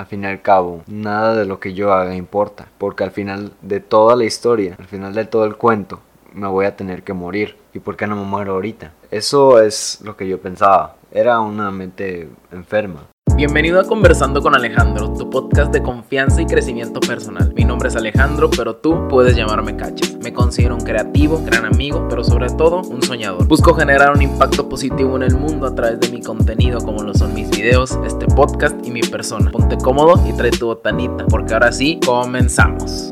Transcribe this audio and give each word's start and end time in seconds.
al 0.00 0.06
fin 0.06 0.24
y 0.24 0.26
al 0.26 0.40
cabo, 0.40 0.82
nada 0.86 1.34
de 1.34 1.44
lo 1.44 1.60
que 1.60 1.74
yo 1.74 1.92
haga 1.92 2.14
importa, 2.14 2.68
porque 2.78 3.04
al 3.04 3.10
final 3.10 3.52
de 3.60 3.80
toda 3.80 4.16
la 4.16 4.24
historia, 4.24 4.76
al 4.78 4.86
final 4.86 5.14
de 5.14 5.26
todo 5.26 5.44
el 5.44 5.56
cuento, 5.56 6.00
me 6.32 6.48
voy 6.48 6.64
a 6.66 6.76
tener 6.76 7.02
que 7.02 7.12
morir. 7.12 7.56
¿Y 7.72 7.80
por 7.80 7.96
qué 7.96 8.06
no 8.06 8.16
me 8.16 8.24
muero 8.24 8.54
ahorita? 8.54 8.92
Eso 9.10 9.60
es 9.60 10.00
lo 10.02 10.16
que 10.16 10.26
yo 10.26 10.40
pensaba. 10.40 10.96
Era 11.12 11.40
una 11.40 11.70
mente 11.70 12.28
enferma. 12.50 13.06
Bienvenido 13.40 13.80
a 13.80 13.84
Conversando 13.84 14.42
con 14.42 14.54
Alejandro, 14.54 15.14
tu 15.14 15.30
podcast 15.30 15.72
de 15.72 15.82
confianza 15.82 16.42
y 16.42 16.44
crecimiento 16.44 17.00
personal. 17.00 17.54
Mi 17.54 17.64
nombre 17.64 17.88
es 17.88 17.96
Alejandro, 17.96 18.50
pero 18.50 18.76
tú 18.76 19.08
puedes 19.08 19.34
llamarme 19.34 19.76
Cachas. 19.76 20.14
Me 20.16 20.34
considero 20.34 20.74
un 20.74 20.82
creativo, 20.82 21.42
gran 21.42 21.64
amigo, 21.64 22.06
pero 22.10 22.22
sobre 22.22 22.50
todo 22.50 22.82
un 22.82 23.02
soñador. 23.02 23.48
Busco 23.48 23.72
generar 23.72 24.14
un 24.14 24.20
impacto 24.20 24.68
positivo 24.68 25.16
en 25.16 25.22
el 25.22 25.36
mundo 25.36 25.66
a 25.66 25.74
través 25.74 26.00
de 26.00 26.10
mi 26.10 26.20
contenido, 26.20 26.80
como 26.80 27.02
lo 27.02 27.14
son 27.14 27.32
mis 27.32 27.48
videos, 27.48 27.98
este 28.04 28.26
podcast 28.26 28.76
y 28.86 28.90
mi 28.90 29.00
persona. 29.00 29.50
Ponte 29.50 29.78
cómodo 29.78 30.22
y 30.28 30.34
trae 30.34 30.50
tu 30.50 30.66
botanita, 30.66 31.24
porque 31.26 31.54
ahora 31.54 31.72
sí, 31.72 31.98
comenzamos. 32.04 33.10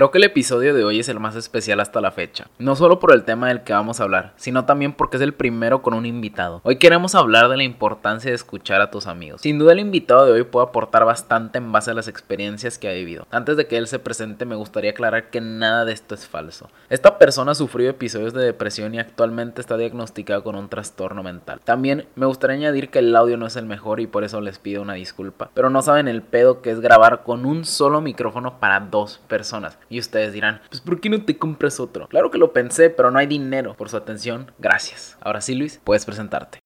Creo 0.00 0.10
que 0.10 0.16
el 0.16 0.24
episodio 0.24 0.72
de 0.72 0.82
hoy 0.82 0.98
es 0.98 1.10
el 1.10 1.20
más 1.20 1.36
especial 1.36 1.78
hasta 1.78 2.00
la 2.00 2.10
fecha, 2.10 2.46
no 2.58 2.74
solo 2.74 2.98
por 2.98 3.12
el 3.12 3.24
tema 3.24 3.48
del 3.48 3.64
que 3.64 3.74
vamos 3.74 4.00
a 4.00 4.04
hablar, 4.04 4.32
sino 4.36 4.64
también 4.64 4.94
porque 4.94 5.18
es 5.18 5.22
el 5.22 5.34
primero 5.34 5.82
con 5.82 5.92
un 5.92 6.06
invitado. 6.06 6.62
Hoy 6.64 6.76
queremos 6.76 7.14
hablar 7.14 7.50
de 7.50 7.58
la 7.58 7.64
importancia 7.64 8.30
de 8.30 8.34
escuchar 8.34 8.80
a 8.80 8.90
tus 8.90 9.06
amigos. 9.06 9.42
Sin 9.42 9.58
duda 9.58 9.72
el 9.72 9.78
invitado 9.78 10.24
de 10.24 10.32
hoy 10.32 10.44
puede 10.44 10.68
aportar 10.68 11.04
bastante 11.04 11.58
en 11.58 11.70
base 11.70 11.90
a 11.90 11.94
las 11.94 12.08
experiencias 12.08 12.78
que 12.78 12.88
ha 12.88 12.94
vivido. 12.94 13.26
Antes 13.30 13.58
de 13.58 13.66
que 13.66 13.76
él 13.76 13.88
se 13.88 13.98
presente 13.98 14.46
me 14.46 14.54
gustaría 14.54 14.92
aclarar 14.92 15.28
que 15.28 15.42
nada 15.42 15.84
de 15.84 15.92
esto 15.92 16.14
es 16.14 16.26
falso. 16.26 16.70
Esta 16.88 17.18
persona 17.18 17.54
sufrió 17.54 17.90
episodios 17.90 18.32
de 18.32 18.42
depresión 18.42 18.94
y 18.94 19.00
actualmente 19.00 19.60
está 19.60 19.76
diagnosticado 19.76 20.42
con 20.42 20.56
un 20.56 20.70
trastorno 20.70 21.22
mental. 21.22 21.60
También 21.62 22.06
me 22.14 22.24
gustaría 22.24 22.56
añadir 22.56 22.88
que 22.88 23.00
el 23.00 23.14
audio 23.14 23.36
no 23.36 23.46
es 23.46 23.56
el 23.56 23.66
mejor 23.66 24.00
y 24.00 24.06
por 24.06 24.24
eso 24.24 24.40
les 24.40 24.58
pido 24.58 24.80
una 24.80 24.94
disculpa, 24.94 25.50
pero 25.52 25.68
no 25.68 25.82
saben 25.82 26.08
el 26.08 26.22
pedo 26.22 26.62
que 26.62 26.70
es 26.70 26.80
grabar 26.80 27.22
con 27.22 27.44
un 27.44 27.66
solo 27.66 28.00
micrófono 28.00 28.60
para 28.60 28.80
dos 28.80 29.20
personas. 29.28 29.76
Y 29.92 29.98
ustedes 29.98 30.32
dirán, 30.32 30.60
pues 30.68 30.80
¿por 30.80 31.00
qué 31.00 31.10
no 31.10 31.24
te 31.24 31.36
compras 31.36 31.80
otro? 31.80 32.06
Claro 32.06 32.30
que 32.30 32.38
lo 32.38 32.52
pensé, 32.52 32.90
pero 32.90 33.10
no 33.10 33.18
hay 33.18 33.26
dinero. 33.26 33.74
Por 33.74 33.88
su 33.88 33.96
atención, 33.96 34.52
gracias. 34.60 35.18
Ahora 35.20 35.40
sí, 35.40 35.56
Luis, 35.56 35.80
puedes 35.82 36.04
presentarte. 36.04 36.60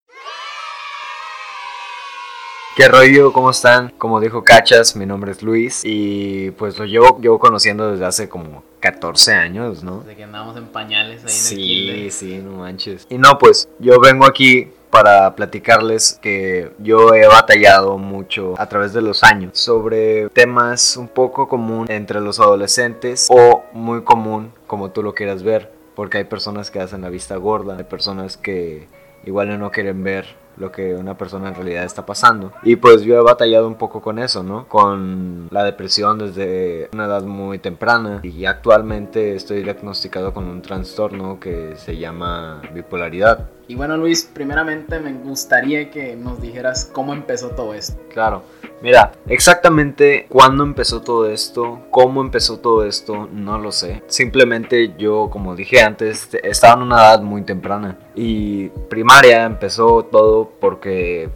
¿Qué 2.77 2.86
rollo? 2.86 3.33
¿Cómo 3.33 3.48
están? 3.50 3.95
Como 3.97 4.20
dijo 4.20 4.45
Cachas, 4.45 4.95
mi 4.95 5.06
nombre 5.06 5.33
es 5.33 5.42
Luis 5.42 5.83
y 5.84 6.50
pues 6.50 6.78
lo 6.78 6.84
llevo, 6.84 7.19
llevo 7.19 7.39
conociendo 7.39 7.92
desde 7.92 8.05
hace 8.05 8.28
como 8.28 8.62
14 8.80 9.33
años, 9.33 9.83
¿no? 9.83 10.00
Desde 10.00 10.17
que 10.17 10.25
andamos 10.25 10.58
en 10.58 10.67
pañales 10.67 11.22
ahí 11.25 11.30
sí, 11.30 11.89
en 11.89 11.95
el 11.95 12.11
Sí, 12.11 12.27
sí, 12.28 12.39
no 12.45 12.58
manches. 12.58 13.06
Y 13.08 13.17
no, 13.17 13.39
pues 13.39 13.70
yo 13.78 13.98
vengo 14.00 14.27
aquí 14.27 14.69
para 14.95 15.34
platicarles 15.34 16.20
que 16.23 16.70
yo 16.78 17.14
he 17.14 17.27
batallado 17.27 17.98
mucho 17.98 18.55
a 18.59 18.69
través 18.69 18.92
de 18.92 19.03
los 19.03 19.25
años 19.25 19.59
sobre 19.59 20.28
temas 20.28 20.97
un 20.97 21.09
poco 21.09 21.48
común 21.48 21.91
entre 21.91 22.20
los 22.20 22.39
adolescentes 22.39 23.27
o 23.28 23.64
muy 23.73 24.05
común 24.05 24.53
como 24.69 24.92
tú 24.92 25.03
lo 25.03 25.12
quieras 25.12 25.42
ver, 25.42 25.73
porque 25.97 26.19
hay 26.19 26.25
personas 26.25 26.70
que 26.70 26.78
hacen 26.78 27.03
la 27.03 27.09
vista 27.09 27.34
gorda, 27.34 27.77
hay 27.77 27.83
personas 27.83 28.36
que 28.36 28.86
igual 29.25 29.59
no 29.59 29.73
quieren 29.73 30.05
ver 30.05 30.27
lo 30.56 30.70
que 30.70 30.95
una 30.95 31.17
persona 31.17 31.48
en 31.48 31.55
realidad 31.55 31.84
está 31.84 32.06
pasando. 32.06 32.53
Y 32.62 32.77
pues 32.77 33.03
yo 33.03 33.17
he 33.17 33.23
batallado 33.23 33.67
un 33.67 33.75
poco 33.75 34.01
con 34.01 34.19
eso, 34.19 34.42
¿no? 34.42 34.69
Con 34.69 35.48
la 35.51 35.64
depresión 35.64 36.19
desde 36.19 36.89
una 36.92 37.06
edad 37.06 37.23
muy 37.23 37.58
temprana 37.58 38.20
y 38.23 38.45
actualmente 38.45 39.34
estoy 39.34 39.62
diagnosticado 39.62 40.33
con 40.33 40.45
un 40.45 40.62
trastorno 40.62 41.41
que 41.41 41.75
se 41.77 41.97
llama 41.97 42.62
bipolaridad. 42.73 43.48
Y 43.67 43.77
bueno 43.77 43.97
Luis, 43.97 44.29
primeramente 44.33 45.01
me 45.01 45.12
gustaría 45.12 45.91
que 45.91 46.17
nos 46.17 46.41
dijeras 46.41 46.91
cómo 46.93 47.15
empezó 47.15 47.51
todo 47.51 47.73
esto. 47.73 47.98
Claro, 48.12 48.43
mira, 48.83 49.12
exactamente 49.27 50.27
cuándo 50.29 50.65
empezó 50.65 51.01
todo 51.01 51.31
esto, 51.31 51.81
cómo 51.91 52.20
empezó 52.20 52.59
todo 52.59 52.85
esto, 52.85 53.29
no 53.33 53.59
lo 53.59 53.73
sé. 53.73 54.03
Simplemente 54.07 54.95
yo, 54.98 55.30
como 55.30 55.57
dije 55.57 55.80
antes, 55.80 56.29
estaba 56.42 56.75
en 56.75 56.83
una 56.83 56.97
edad 56.97 57.23
muy 57.23 57.42
temprana 57.42 57.98
y 58.14 58.69
primaria 58.91 59.45
empezó 59.45 60.05
todo 60.05 60.51
porque 60.61 61.31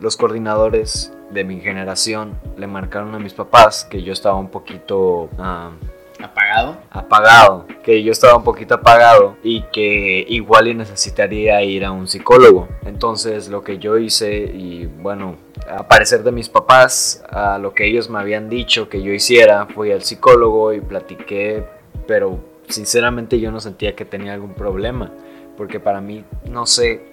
los 0.00 0.16
coordinadores 0.16 1.12
de 1.30 1.44
mi 1.44 1.60
generación 1.60 2.38
le 2.56 2.66
marcaron 2.66 3.14
a 3.14 3.20
mis 3.20 3.34
papás 3.34 3.84
que 3.84 4.02
yo 4.02 4.12
estaba 4.12 4.36
un 4.36 4.50
poquito... 4.50 5.28
Ah, 5.38 5.70
¿Apagado? 6.22 6.76
Apagado, 6.90 7.66
que 7.82 8.02
yo 8.02 8.12
estaba 8.12 8.36
un 8.36 8.44
poquito 8.44 8.74
apagado 8.74 9.36
y 9.42 9.62
que 9.72 10.24
igual 10.28 10.68
y 10.68 10.74
necesitaría 10.74 11.62
ir 11.62 11.84
a 11.84 11.92
un 11.92 12.06
psicólogo. 12.06 12.68
Entonces 12.84 13.48
lo 13.48 13.62
que 13.62 13.78
yo 13.78 13.98
hice 13.98 14.30
y 14.38 14.86
bueno, 14.86 15.36
a 15.68 15.86
parecer 15.88 16.22
de 16.22 16.32
mis 16.32 16.48
papás, 16.48 17.22
a 17.30 17.58
lo 17.58 17.74
que 17.74 17.86
ellos 17.86 18.10
me 18.10 18.18
habían 18.18 18.48
dicho 18.48 18.88
que 18.88 19.02
yo 19.02 19.12
hiciera, 19.12 19.66
fui 19.66 19.92
al 19.92 20.02
psicólogo 20.02 20.72
y 20.72 20.80
platiqué, 20.80 21.64
pero 22.06 22.38
sinceramente 22.68 23.40
yo 23.40 23.50
no 23.50 23.60
sentía 23.60 23.94
que 23.94 24.04
tenía 24.04 24.34
algún 24.34 24.54
problema, 24.54 25.12
porque 25.56 25.80
para 25.80 26.00
mí, 26.00 26.24
no 26.48 26.66
sé, 26.66 27.09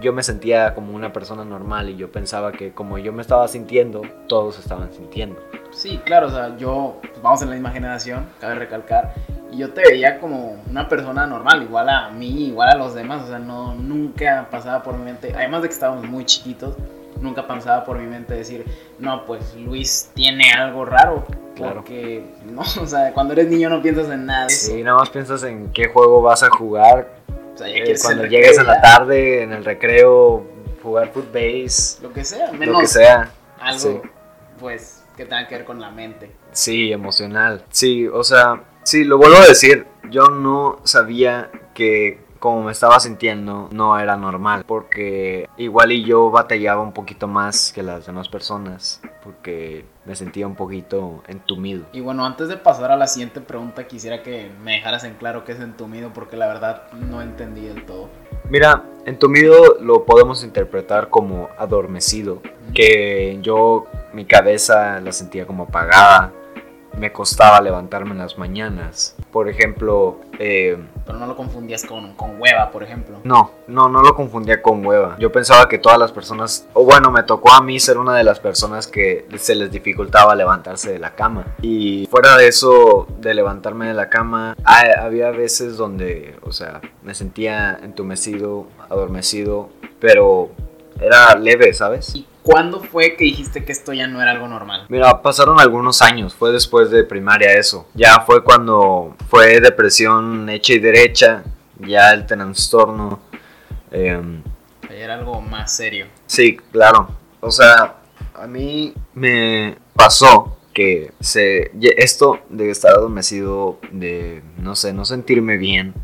yo 0.00 0.12
me 0.12 0.22
sentía 0.22 0.74
como 0.74 0.94
una 0.94 1.12
persona 1.12 1.44
normal 1.44 1.90
y 1.90 1.96
yo 1.96 2.10
pensaba 2.10 2.52
que 2.52 2.72
como 2.72 2.98
yo 2.98 3.12
me 3.12 3.22
estaba 3.22 3.46
sintiendo, 3.48 4.02
todos 4.28 4.58
estaban 4.58 4.92
sintiendo. 4.92 5.40
Sí, 5.70 6.00
claro, 6.04 6.28
o 6.28 6.30
sea, 6.30 6.56
yo, 6.56 6.98
pues, 7.00 7.22
vamos 7.22 7.42
en 7.42 7.50
la 7.50 7.54
misma 7.54 7.70
generación, 7.70 8.26
cabe 8.40 8.54
recalcar, 8.54 9.14
y 9.50 9.58
yo 9.58 9.72
te 9.72 9.82
veía 9.82 10.20
como 10.20 10.62
una 10.70 10.88
persona 10.88 11.26
normal, 11.26 11.62
igual 11.62 11.88
a 11.88 12.10
mí, 12.10 12.46
igual 12.46 12.70
a 12.70 12.76
los 12.76 12.94
demás, 12.94 13.24
o 13.24 13.26
sea, 13.28 13.38
no, 13.38 13.74
nunca 13.74 14.48
pasaba 14.50 14.82
por 14.82 14.96
mi 14.96 15.04
mente, 15.04 15.32
además 15.34 15.62
de 15.62 15.68
que 15.68 15.74
estábamos 15.74 16.08
muy 16.08 16.24
chiquitos, 16.24 16.76
nunca 17.20 17.46
pasaba 17.46 17.84
por 17.84 17.98
mi 17.98 18.06
mente 18.06 18.34
decir, 18.34 18.64
no, 18.98 19.24
pues 19.24 19.54
Luis 19.56 20.10
tiene 20.14 20.52
algo 20.52 20.84
raro. 20.84 21.24
Claro. 21.56 21.76
Porque, 21.76 22.24
no, 22.44 22.62
o 22.80 22.86
sea, 22.86 23.12
cuando 23.12 23.32
eres 23.32 23.48
niño 23.48 23.70
no 23.70 23.82
piensas 23.82 24.08
en 24.10 24.26
nada. 24.26 24.48
Sí, 24.48 24.82
nada 24.82 24.98
más 24.98 25.10
piensas 25.10 25.42
en 25.44 25.70
qué 25.72 25.88
juego 25.88 26.22
vas 26.22 26.42
a 26.42 26.50
jugar. 26.50 27.23
O 27.54 27.58
sea, 27.58 27.68
ya 27.68 27.76
eh, 27.76 27.94
cuando 28.02 28.26
llegues 28.26 28.58
a 28.58 28.64
la 28.64 28.80
tarde, 28.80 29.42
en 29.42 29.52
el 29.52 29.64
recreo, 29.64 30.44
jugar 30.82 31.12
footbase. 31.12 32.02
Lo 32.02 32.12
que 32.12 32.24
sea, 32.24 32.50
menos. 32.52 32.74
Lo 32.74 32.80
que 32.80 32.86
sea. 32.88 33.30
Algo, 33.60 34.02
pues, 34.58 35.04
que 35.16 35.24
tenga 35.24 35.46
que 35.46 35.56
ver 35.56 35.64
con 35.64 35.80
la 35.80 35.90
mente. 35.90 36.30
Sí, 36.52 36.92
emocional. 36.92 37.64
Sí, 37.70 38.08
o 38.08 38.24
sea, 38.24 38.64
sí, 38.82 39.04
lo 39.04 39.18
vuelvo 39.18 39.36
a 39.36 39.46
decir, 39.46 39.86
yo 40.10 40.28
no 40.28 40.80
sabía 40.84 41.50
que 41.74 42.23
como 42.44 42.62
me 42.62 42.72
estaba 42.72 43.00
sintiendo 43.00 43.70
no 43.72 43.98
era 43.98 44.18
normal 44.18 44.64
porque 44.66 45.48
igual 45.56 45.92
y 45.92 46.04
yo 46.04 46.30
batallaba 46.30 46.82
un 46.82 46.92
poquito 46.92 47.26
más 47.26 47.72
que 47.72 47.82
las 47.82 48.04
demás 48.04 48.28
personas 48.28 49.00
porque 49.22 49.86
me 50.04 50.14
sentía 50.14 50.46
un 50.46 50.54
poquito 50.54 51.22
entumido. 51.26 51.86
Y 51.94 52.00
bueno, 52.00 52.26
antes 52.26 52.48
de 52.48 52.58
pasar 52.58 52.92
a 52.92 52.96
la 52.96 53.06
siguiente 53.06 53.40
pregunta 53.40 53.86
quisiera 53.86 54.22
que 54.22 54.50
me 54.62 54.72
dejaras 54.72 55.04
en 55.04 55.14
claro 55.14 55.46
qué 55.46 55.52
es 55.52 55.60
entumido 55.60 56.10
porque 56.12 56.36
la 56.36 56.46
verdad 56.46 56.92
no 56.92 57.22
entendí 57.22 57.64
del 57.64 57.86
todo. 57.86 58.10
Mira, 58.50 58.84
entumido 59.06 59.78
lo 59.80 60.04
podemos 60.04 60.44
interpretar 60.44 61.08
como 61.08 61.48
adormecido, 61.56 62.42
que 62.74 63.38
yo 63.40 63.86
mi 64.12 64.26
cabeza 64.26 65.00
la 65.00 65.12
sentía 65.12 65.46
como 65.46 65.62
apagada, 65.62 66.30
me 66.98 67.12
costaba 67.12 67.60
levantarme 67.60 68.12
en 68.12 68.18
las 68.18 68.38
mañanas. 68.38 69.16
Por 69.32 69.48
ejemplo... 69.48 70.20
Eh, 70.38 70.76
Pero 71.06 71.18
no 71.18 71.26
lo 71.26 71.36
confundías 71.36 71.84
con, 71.84 72.14
con, 72.14 72.40
hueva, 72.40 72.70
por 72.70 72.82
ejemplo. 72.82 73.18
No, 73.24 73.52
no, 73.66 73.88
no 73.88 74.02
lo 74.02 74.14
confundía 74.14 74.62
con 74.62 74.84
hueva. 74.84 75.16
Yo 75.18 75.30
pensaba 75.30 75.68
que 75.68 75.78
todas 75.78 75.98
las 75.98 76.12
personas, 76.12 76.66
o 76.72 76.84
bueno, 76.84 77.10
me 77.10 77.22
tocó 77.22 77.52
a 77.52 77.62
mí 77.62 77.78
ser 77.78 77.98
una 77.98 78.16
de 78.16 78.24
las 78.24 78.40
personas 78.40 78.86
que 78.86 79.26
se 79.36 79.54
les 79.54 79.70
dificultaba 79.70 80.34
levantarse 80.34 80.92
de 80.92 80.98
la 80.98 81.14
cama. 81.14 81.46
Y 81.62 82.06
fuera 82.10 82.36
de 82.36 82.48
eso, 82.48 83.06
de 83.20 83.34
levantarme 83.34 83.86
de 83.86 83.94
la 83.94 84.08
cama, 84.08 84.56
había 84.64 85.30
veces 85.30 85.76
donde, 85.76 86.36
o 86.42 86.52
sea, 86.52 86.80
me 87.02 87.14
sentía 87.14 87.78
entumecido, 87.82 88.66
adormecido, 88.88 89.68
pero 90.00 90.50
era 91.00 91.34
leve, 91.36 91.72
¿sabes? 91.72 92.14
¿Cuándo 92.44 92.80
fue 92.80 93.16
que 93.16 93.24
dijiste 93.24 93.64
que 93.64 93.72
esto 93.72 93.94
ya 93.94 94.06
no 94.06 94.20
era 94.20 94.32
algo 94.32 94.46
normal? 94.46 94.84
Mira, 94.90 95.22
pasaron 95.22 95.58
algunos 95.58 96.02
años, 96.02 96.34
fue 96.34 96.52
después 96.52 96.90
de 96.90 97.02
primaria 97.02 97.54
eso. 97.54 97.88
Ya 97.94 98.20
fue 98.20 98.44
cuando 98.44 99.16
fue 99.30 99.60
depresión 99.60 100.50
hecha 100.50 100.74
y 100.74 100.78
derecha, 100.78 101.42
ya 101.80 102.10
el 102.10 102.26
trastorno. 102.26 103.20
Eh, 103.90 104.20
era 104.90 105.14
algo 105.14 105.40
más 105.40 105.74
serio. 105.74 106.06
Sí, 106.26 106.58
claro. 106.70 107.08
O 107.40 107.50
sea, 107.50 107.96
a 108.34 108.46
mí 108.46 108.92
me 109.14 109.78
pasó 109.96 110.58
que 110.74 111.14
se, 111.20 111.70
esto 111.96 112.40
de 112.50 112.68
estar 112.68 112.92
adormecido, 112.92 113.78
de 113.90 114.42
no 114.58 114.76
sé, 114.76 114.92
no 114.92 115.06
sentirme 115.06 115.56
bien, 115.56 115.94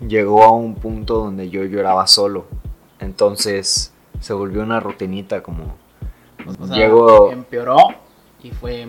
llegó 0.00 0.44
a 0.44 0.52
un 0.52 0.76
punto 0.76 1.16
donde 1.16 1.50
yo 1.50 1.62
lloraba 1.64 2.06
solo. 2.06 2.46
Entonces 3.00 3.92
se 4.20 4.32
volvió 4.32 4.62
una 4.62 4.80
rutinita 4.80 5.42
como 5.42 5.76
o 6.46 6.66
sea, 6.66 7.32
empeoró 7.32 7.76
y 8.42 8.50
fue, 8.50 8.86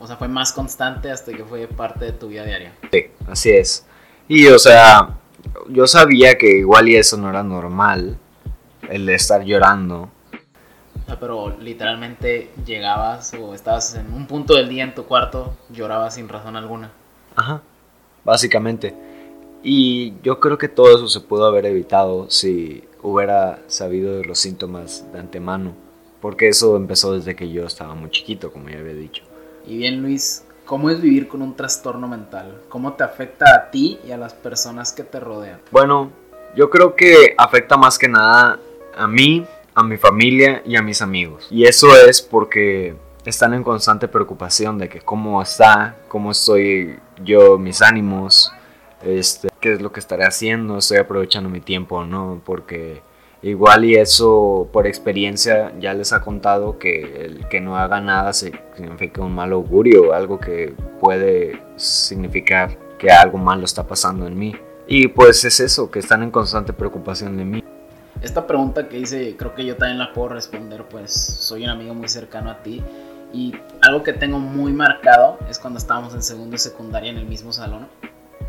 o 0.00 0.06
sea, 0.06 0.16
fue 0.16 0.28
más 0.28 0.52
constante 0.52 1.10
hasta 1.10 1.32
que 1.32 1.44
fue 1.44 1.66
parte 1.66 2.06
de 2.06 2.12
tu 2.12 2.28
vida 2.28 2.44
diaria. 2.44 2.72
Sí, 2.90 3.06
así 3.26 3.50
es. 3.50 3.86
Y, 4.28 4.46
o 4.46 4.58
sea, 4.58 5.18
yo 5.68 5.86
sabía 5.86 6.36
que 6.36 6.58
igual 6.58 6.88
y 6.88 6.96
eso 6.96 7.16
no 7.16 7.28
era 7.28 7.42
normal, 7.42 8.18
el 8.88 9.06
de 9.06 9.14
estar 9.14 9.42
llorando. 9.44 10.10
pero 11.20 11.56
literalmente 11.60 12.50
llegabas 12.64 13.34
o 13.34 13.54
estabas 13.54 13.94
en 13.94 14.12
un 14.12 14.26
punto 14.26 14.54
del 14.54 14.68
día 14.68 14.84
en 14.84 14.94
tu 14.94 15.04
cuarto, 15.04 15.54
llorabas 15.70 16.14
sin 16.14 16.28
razón 16.28 16.56
alguna. 16.56 16.90
Ajá, 17.36 17.62
básicamente. 18.24 18.94
Y 19.62 20.14
yo 20.22 20.40
creo 20.40 20.58
que 20.58 20.68
todo 20.68 20.94
eso 20.94 21.08
se 21.08 21.20
pudo 21.20 21.46
haber 21.46 21.64
evitado 21.66 22.30
si 22.30 22.84
hubiera 23.02 23.60
sabido 23.66 24.18
de 24.18 24.24
los 24.24 24.38
síntomas 24.38 25.10
de 25.12 25.20
antemano, 25.20 25.74
porque 26.24 26.48
eso 26.48 26.74
empezó 26.78 27.12
desde 27.12 27.36
que 27.36 27.50
yo 27.50 27.66
estaba 27.66 27.94
muy 27.94 28.08
chiquito, 28.08 28.50
como 28.50 28.70
ya 28.70 28.78
había 28.78 28.94
dicho. 28.94 29.22
Y 29.66 29.76
bien, 29.76 30.00
Luis, 30.00 30.42
¿cómo 30.64 30.88
es 30.88 30.98
vivir 30.98 31.28
con 31.28 31.42
un 31.42 31.54
trastorno 31.54 32.08
mental? 32.08 32.62
¿Cómo 32.70 32.94
te 32.94 33.04
afecta 33.04 33.54
a 33.54 33.70
ti 33.70 33.98
y 34.06 34.10
a 34.10 34.16
las 34.16 34.32
personas 34.32 34.90
que 34.90 35.02
te 35.02 35.20
rodean? 35.20 35.60
Bueno, 35.70 36.10
yo 36.56 36.70
creo 36.70 36.96
que 36.96 37.34
afecta 37.36 37.76
más 37.76 37.98
que 37.98 38.08
nada 38.08 38.58
a 38.96 39.06
mí, 39.06 39.44
a 39.74 39.82
mi 39.82 39.98
familia 39.98 40.62
y 40.64 40.76
a 40.76 40.82
mis 40.82 41.02
amigos. 41.02 41.46
Y 41.50 41.64
eso 41.64 41.94
es 41.94 42.22
porque 42.22 42.96
están 43.26 43.52
en 43.52 43.62
constante 43.62 44.08
preocupación 44.08 44.78
de 44.78 44.88
que 44.88 45.02
cómo 45.02 45.42
está, 45.42 45.94
cómo 46.08 46.30
estoy 46.30 47.00
yo, 47.22 47.58
mis 47.58 47.82
ánimos, 47.82 48.50
este, 49.02 49.50
qué 49.60 49.74
es 49.74 49.82
lo 49.82 49.92
que 49.92 50.00
estaré 50.00 50.24
haciendo, 50.24 50.78
estoy 50.78 50.96
aprovechando 50.96 51.50
mi 51.50 51.60
tiempo 51.60 51.96
o 51.96 52.06
no, 52.06 52.40
porque 52.46 53.02
igual 53.44 53.84
y 53.84 53.96
eso 53.96 54.68
por 54.72 54.86
experiencia 54.86 55.72
ya 55.78 55.94
les 55.94 56.12
ha 56.12 56.20
contado 56.20 56.78
que 56.78 57.26
el 57.26 57.46
que 57.48 57.60
no 57.60 57.76
haga 57.76 58.00
nada 58.00 58.32
significa 58.32 59.22
un 59.22 59.34
mal 59.34 59.52
augurio, 59.52 60.14
algo 60.14 60.40
que 60.40 60.74
puede 61.00 61.60
significar 61.76 62.76
que 62.98 63.10
algo 63.10 63.38
malo 63.38 63.64
está 63.64 63.86
pasando 63.86 64.26
en 64.26 64.38
mí. 64.38 64.54
Y 64.86 65.08
pues 65.08 65.44
es 65.44 65.60
eso, 65.60 65.90
que 65.90 65.98
están 65.98 66.22
en 66.22 66.30
constante 66.30 66.72
preocupación 66.72 67.36
de 67.36 67.44
mí. 67.44 67.64
Esta 68.22 68.46
pregunta 68.46 68.88
que 68.88 68.98
hice, 68.98 69.36
creo 69.36 69.54
que 69.54 69.64
yo 69.64 69.76
también 69.76 69.98
la 69.98 70.12
puedo 70.12 70.28
responder, 70.28 70.84
pues 70.84 71.12
soy 71.12 71.64
un 71.64 71.70
amigo 71.70 71.94
muy 71.94 72.08
cercano 72.08 72.50
a 72.50 72.62
ti. 72.62 72.82
Y 73.32 73.54
algo 73.82 74.02
que 74.02 74.12
tengo 74.12 74.38
muy 74.38 74.72
marcado 74.72 75.38
es 75.50 75.58
cuando 75.58 75.78
estábamos 75.78 76.14
en 76.14 76.22
segundo 76.22 76.54
y 76.54 76.58
secundaria 76.58 77.10
en 77.10 77.18
el 77.18 77.26
mismo 77.26 77.52
salón. 77.52 77.88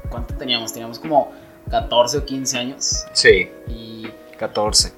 ¿Cuánto 0.10 0.36
teníamos? 0.36 0.72
Teníamos 0.72 1.00
como 1.00 1.32
14 1.70 2.20
o 2.20 2.26
15 2.26 2.58
años. 2.58 3.06
Sí. 3.14 3.50
Y 3.68 4.08
14. 4.38 4.94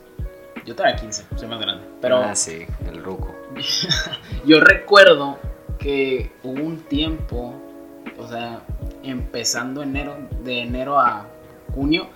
Yo 0.66 0.75
tenía 0.75 0.95
15, 0.95 1.25
soy 1.36 1.48
más 1.48 1.60
grande. 1.60 1.86
Pero 2.01 2.18
ah, 2.18 2.36
sí, 2.36 2.66
el 2.86 3.04
ruco. 3.04 3.34
yo 4.45 4.60
recuerdo 4.60 5.38
que 5.80 6.31
hubo 6.44 6.62
un 6.62 6.81
tiempo, 6.81 7.54
o 8.18 8.28
sea, 8.28 8.62
empezando 9.04 9.81
enero, 9.81 10.18
de 10.44 10.62
enero 10.62 11.00
a 11.00 11.28
junio, 11.74 12.07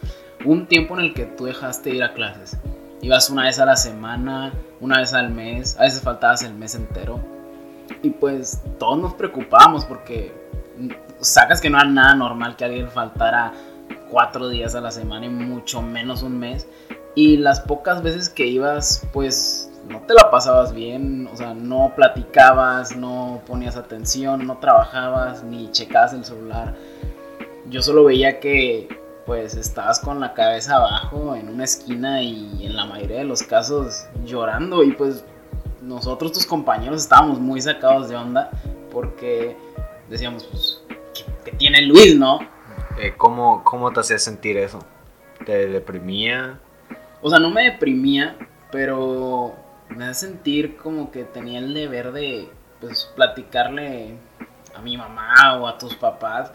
un 0.46 0.68
tiempo 0.68 0.96
en 0.96 1.06
el 1.06 1.14
que 1.14 1.26
tú 1.26 1.46
dejaste 1.46 1.92
de 1.92 1.96
ir 1.98 2.04
a 2.04 2.14
clases. 2.14 2.58
Ibas 3.02 3.30
una 3.30 3.44
vez 3.44 3.60
a 3.60 3.66
la 3.66 3.76
semana, 3.76 4.54
una 4.80 5.00
vez 5.00 5.14
al 5.14 5.32
mes, 5.32 5.78
a 5.80 5.84
veces 5.84 6.02
faltabas 6.02 6.44
el 6.44 6.54
mes 6.54 6.76
entero. 6.76 7.20
Y 8.04 8.10
pues 8.12 8.62
todos 8.80 8.98
nos 9.00 9.14
preocupábamos 9.14 9.86
porque 9.86 10.34
sacas 11.20 11.62
que 11.62 11.70
no 11.70 11.78
era 11.78 11.88
nada 11.88 12.16
normal 12.16 12.56
que 12.56 12.66
alguien 12.66 12.90
faltara 12.90 13.54
cuatro 14.10 14.50
días 14.50 14.76
a 14.76 14.82
la 14.82 14.92
semana 14.92 15.26
y 15.26 15.30
mucho 15.30 15.82
menos 15.82 16.22
un 16.22 16.38
mes. 16.38 16.68
Y 17.16 17.38
las 17.38 17.60
pocas 17.60 18.02
veces 18.02 18.30
que 18.30 18.48
ibas, 18.48 19.06
pues 19.12 19.70
no 19.90 20.00
te 20.02 20.14
la 20.14 20.30
pasabas 20.32 20.74
bien, 20.74 21.28
o 21.32 21.36
sea, 21.36 21.54
no 21.54 21.94
platicabas, 21.96 22.96
no 22.96 23.42
ponías 23.46 23.76
atención, 23.76 24.48
no 24.48 24.58
trabajabas, 24.60 25.44
ni 25.44 25.70
checabas 25.72 26.14
el 26.14 26.24
celular. 26.24 26.76
Yo 27.70 27.82
solo 27.82 28.06
veía 28.06 28.40
que 28.40 28.88
pues 29.26 29.56
estabas 29.56 30.00
con 30.00 30.20
la 30.20 30.34
cabeza 30.34 30.78
abajo 30.78 31.36
en 31.36 31.48
una 31.48 31.64
esquina 31.64 32.22
y 32.24 32.66
en 32.66 32.76
la 32.76 32.86
mayoría 32.86 33.20
de 33.20 33.24
los 33.24 33.44
casos 33.44 34.08
llorando 34.26 34.84
y 34.84 34.94
pues 34.94 35.24
nosotros 35.82 36.32
tus 36.32 36.46
compañeros 36.46 37.04
estábamos 37.04 37.40
muy 37.40 37.62
sacados 37.62 38.10
de 38.10 38.16
onda 38.16 38.50
porque 38.92 39.56
decíamos 40.10 40.44
pues 40.46 40.84
¿qué, 41.46 41.52
tiene 41.52 41.84
Luis, 41.84 42.18
no? 42.18 42.40
Eh, 43.00 43.14
¿cómo, 43.16 43.64
¿Cómo 43.64 43.92
te 43.92 44.00
hacía 44.00 44.18
sentir 44.18 44.58
eso? 44.58 44.80
¿Te 45.46 45.68
deprimía? 45.68 46.60
O 47.22 47.30
sea, 47.30 47.40
no 47.40 47.50
me 47.50 47.64
deprimía, 47.64 48.36
pero 48.72 49.56
me 49.90 50.06
hace 50.06 50.28
sentir 50.28 50.78
como 50.78 51.12
que 51.12 51.24
tenía 51.24 51.60
el 51.60 51.74
deber 51.74 52.12
de 52.12 52.50
pues 52.80 53.12
platicarle 53.16 54.16
a 54.76 54.82
mi 54.82 54.98
mamá 54.98 55.60
o 55.60 55.68
a 55.68 55.78
tus 55.78 55.96
papás, 55.96 56.52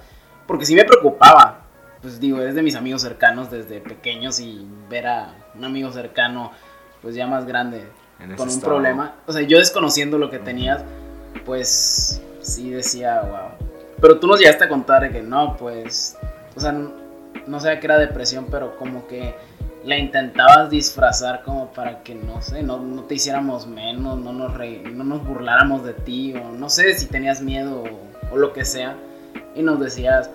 porque 0.46 0.66
sí 0.66 0.74
me 0.74 0.84
preocupaba. 0.84 1.62
Pues 2.02 2.20
digo, 2.20 2.40
eres 2.40 2.54
de 2.54 2.62
mis 2.62 2.76
amigos 2.76 3.02
cercanos 3.02 3.50
desde 3.50 3.80
pequeños 3.80 4.40
y 4.40 4.66
ver 4.88 5.06
a 5.06 5.34
un 5.54 5.64
amigo 5.64 5.90
cercano 5.92 6.52
pues 7.00 7.14
ya 7.14 7.26
más 7.26 7.46
grande 7.46 7.84
con 8.36 8.48
un 8.48 8.60
problema, 8.60 9.16
o 9.26 9.32
sea, 9.32 9.42
yo 9.42 9.58
desconociendo 9.58 10.18
lo 10.18 10.30
que 10.30 10.38
tenías, 10.38 10.82
pues 11.44 12.22
sí 12.40 12.70
decía, 12.70 13.20
wow. 13.22 13.68
Pero 14.00 14.18
tú 14.18 14.26
nos 14.26 14.40
llegaste 14.40 14.64
a 14.64 14.68
contar 14.68 15.10
que 15.12 15.22
no, 15.22 15.56
pues, 15.56 16.16
o 16.54 16.60
sea, 16.60 16.72
no 16.72 17.60
sabía 17.60 17.78
que 17.78 17.86
era 17.86 17.98
depresión, 17.98 18.46
pero 18.50 18.76
como 18.76 19.06
que 19.06 19.34
la 19.86 19.96
intentabas 19.96 20.68
disfrazar 20.68 21.42
como 21.44 21.72
para 21.72 22.02
que, 22.02 22.14
no 22.16 22.42
sé, 22.42 22.62
no, 22.62 22.78
no 22.78 23.04
te 23.04 23.14
hiciéramos 23.14 23.68
menos, 23.68 24.18
no 24.18 24.32
nos, 24.32 24.52
no 24.92 25.04
nos 25.04 25.24
burláramos 25.24 25.84
de 25.84 25.94
ti, 25.94 26.34
o 26.34 26.50
no 26.50 26.68
sé 26.68 26.98
si 26.98 27.06
tenías 27.06 27.40
miedo 27.40 27.84
o, 28.32 28.36
lo 28.36 28.52
que 28.52 28.64
sea, 28.64 28.96
y 29.54 29.62
nos 29.62 29.78
decías, 29.78 30.28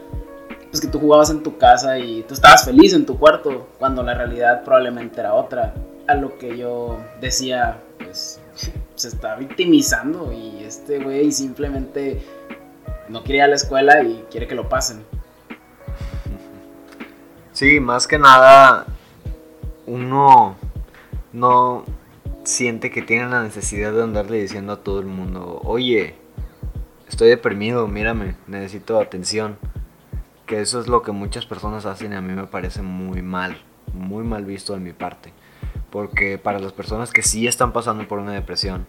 pues 0.70 0.80
que 0.80 0.88
tú 0.88 1.00
jugabas 1.00 1.30
en 1.30 1.44
tu 1.44 1.58
casa 1.58 2.00
y 2.00 2.24
tú 2.24 2.34
estabas 2.34 2.64
feliz 2.64 2.94
en 2.94 3.06
tu 3.06 3.20
cuarto, 3.20 3.68
cuando 3.78 4.02
la 4.04 4.14
realidad 4.14 4.64
probablemente 4.64 5.20
era 5.20 5.34
otra. 5.34 5.74
A 6.08 6.16
lo 6.16 6.38
que 6.38 6.58
yo 6.58 6.98
decía, 7.20 7.78
pues 8.00 8.40
se 8.96 9.08
está 9.10 9.36
victimizando 9.36 10.32
y 10.32 10.64
este 10.64 11.00
güey 11.00 11.32
simplemente 11.32 12.26
no 13.10 13.22
quiere 13.24 13.42
a 13.42 13.48
la 13.48 13.56
escuela 13.56 14.02
y 14.02 14.26
quiere 14.32 14.48
que 14.48 14.56
lo 14.56 14.70
pasen. 14.70 15.04
Sí, 17.52 17.82
más 17.82 18.08
que 18.08 18.18
nada 18.18 18.86
uno 19.86 20.56
no 21.34 21.86
siente 22.44 22.92
que 22.92 23.02
tiene 23.02 23.30
la 23.30 23.44
necesidad 23.44 23.94
de 23.94 24.04
andarle 24.04 24.42
diciendo 24.42 24.74
a 24.74 24.84
todo 24.84 25.00
el 25.00 25.06
mundo, 25.06 25.62
oye, 25.64 26.16
estoy 27.08 27.30
deprimido, 27.30 27.88
mírame, 27.88 28.36
necesito 28.48 29.00
atención. 29.00 29.58
Que 30.46 30.60
eso 30.60 30.82
es 30.82 30.88
lo 30.88 31.02
que 31.02 31.12
muchas 31.12 31.46
personas 31.46 31.86
hacen 31.86 32.12
y 32.12 32.16
a 32.16 32.22
mí 32.22 32.34
me 32.34 32.46
parece 32.46 32.82
muy 32.82 33.22
mal, 33.22 33.58
muy 33.94 34.24
mal 34.24 34.44
visto 34.44 34.74
de 34.74 34.80
mi 34.80 34.92
parte. 34.92 35.32
Porque 35.90 36.38
para 36.38 36.60
las 36.60 36.74
personas 36.74 37.12
que 37.12 37.22
sí 37.22 37.48
están 37.48 37.72
pasando 37.72 38.08
por 38.08 38.20
una 38.20 38.34
depresión 38.34 38.86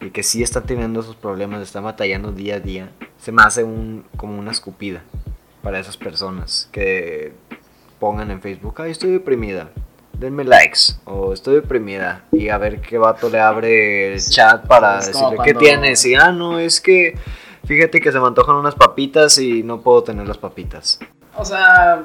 y 0.00 0.10
que 0.10 0.22
sí 0.22 0.42
están 0.42 0.64
teniendo 0.64 1.00
esos 1.00 1.16
problemas, 1.16 1.62
están 1.62 1.84
batallando 1.84 2.30
día 2.32 2.56
a 2.56 2.60
día, 2.60 2.90
se 3.18 3.32
me 3.32 3.42
hace 3.42 3.64
un, 3.64 4.04
como 4.16 4.38
una 4.38 4.52
escupida 4.52 5.02
para 5.62 5.78
esas 5.78 5.96
personas 5.96 6.68
que 6.72 7.32
pongan 7.98 8.32
en 8.32 8.40
Facebook, 8.40 8.74
ay, 8.78 8.90
estoy 8.90 9.12
deprimida, 9.12 9.70
denme 10.22 10.44
likes 10.44 10.94
o 11.04 11.32
estoy 11.32 11.56
deprimida 11.56 12.22
y 12.30 12.48
a 12.48 12.56
ver 12.56 12.80
qué 12.80 12.96
vato 12.96 13.28
le 13.28 13.40
abre 13.40 14.14
el 14.14 14.20
chat 14.20 14.64
para 14.68 14.96
decirle 14.96 15.36
qué 15.44 15.52
tienes 15.52 16.06
y 16.06 16.14
ah 16.14 16.30
no 16.30 16.60
es 16.60 16.80
que 16.80 17.18
fíjate 17.64 18.00
que 18.00 18.12
se 18.12 18.20
me 18.20 18.28
antojan 18.28 18.54
unas 18.54 18.76
papitas 18.76 19.36
y 19.38 19.64
no 19.64 19.80
puedo 19.80 20.04
tener 20.04 20.28
las 20.28 20.38
papitas. 20.38 21.00
O 21.36 21.44
sea, 21.44 22.04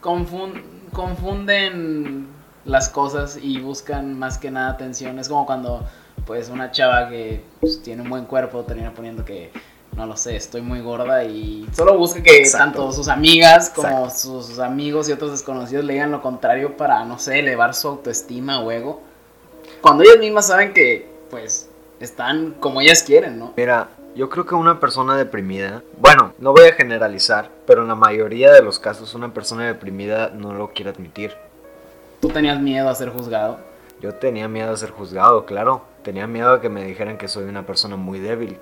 confunden 0.00 2.28
las 2.64 2.90
cosas 2.90 3.38
y 3.40 3.58
buscan 3.60 4.18
más 4.18 4.38
que 4.38 4.50
nada 4.50 4.70
atención. 4.70 5.18
Es 5.18 5.28
como 5.28 5.46
cuando 5.46 5.86
pues 6.26 6.50
una 6.50 6.72
chava 6.72 7.08
que 7.08 7.42
pues, 7.60 7.82
tiene 7.82 8.02
un 8.02 8.10
buen 8.10 8.26
cuerpo 8.26 8.64
termina 8.64 8.92
poniendo 8.92 9.24
que 9.24 9.50
no 9.96 10.06
lo 10.06 10.16
sé, 10.16 10.36
estoy 10.36 10.60
muy 10.60 10.80
gorda 10.80 11.24
y 11.24 11.66
solo 11.72 11.96
busca 11.96 12.22
que 12.22 12.48
tanto 12.50 12.92
sus 12.92 13.08
amigas 13.08 13.70
como 13.70 14.10
sus 14.10 14.58
amigos 14.58 15.08
y 15.08 15.12
otros 15.12 15.30
desconocidos 15.30 15.84
le 15.84 15.94
digan 15.94 16.12
lo 16.12 16.20
contrario 16.20 16.76
para, 16.76 17.04
no 17.04 17.18
sé, 17.18 17.38
elevar 17.38 17.74
su 17.74 17.88
autoestima 17.88 18.60
o 18.60 18.70
ego. 18.70 19.00
Cuando 19.80 20.04
ellas 20.04 20.18
mismas 20.18 20.48
saben 20.48 20.74
que, 20.74 21.08
pues, 21.30 21.68
están 21.98 22.52
como 22.60 22.82
ellas 22.82 23.02
quieren, 23.02 23.38
¿no? 23.38 23.54
Mira, 23.56 23.88
yo 24.14 24.28
creo 24.28 24.44
que 24.44 24.54
una 24.54 24.80
persona 24.80 25.16
deprimida, 25.16 25.82
bueno, 25.98 26.32
no 26.38 26.52
voy 26.52 26.68
a 26.68 26.74
generalizar, 26.74 27.50
pero 27.66 27.82
en 27.82 27.88
la 27.88 27.94
mayoría 27.94 28.52
de 28.52 28.62
los 28.62 28.78
casos 28.78 29.14
una 29.14 29.32
persona 29.32 29.66
deprimida 29.66 30.28
no 30.28 30.52
lo 30.52 30.72
quiere 30.72 30.90
admitir. 30.90 31.32
¿Tú 32.20 32.28
tenías 32.28 32.60
miedo 32.60 32.88
a 32.88 32.94
ser 32.94 33.08
juzgado? 33.08 33.58
Yo 34.00 34.14
tenía 34.14 34.46
miedo 34.46 34.72
a 34.72 34.76
ser 34.76 34.90
juzgado, 34.90 35.46
claro. 35.46 35.82
Tenía 36.02 36.26
miedo 36.26 36.52
a 36.52 36.60
que 36.60 36.68
me 36.68 36.84
dijeran 36.84 37.16
que 37.16 37.28
soy 37.28 37.44
una 37.44 37.66
persona 37.66 37.96
muy 37.96 38.20
débil. 38.20 38.58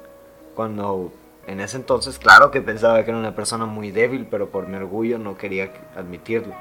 Cuando 0.54 1.12
en 1.46 1.60
ese 1.60 1.76
entonces, 1.76 2.18
claro 2.18 2.50
que 2.50 2.60
pensaba 2.60 3.04
que 3.04 3.10
era 3.10 3.18
una 3.18 3.34
persona 3.34 3.66
muy 3.66 3.90
débil, 3.90 4.26
pero 4.30 4.48
por 4.48 4.66
mi 4.68 4.76
orgullo 4.76 5.18
no 5.18 5.36
quería 5.36 5.70
admitirlo. 5.96 6.54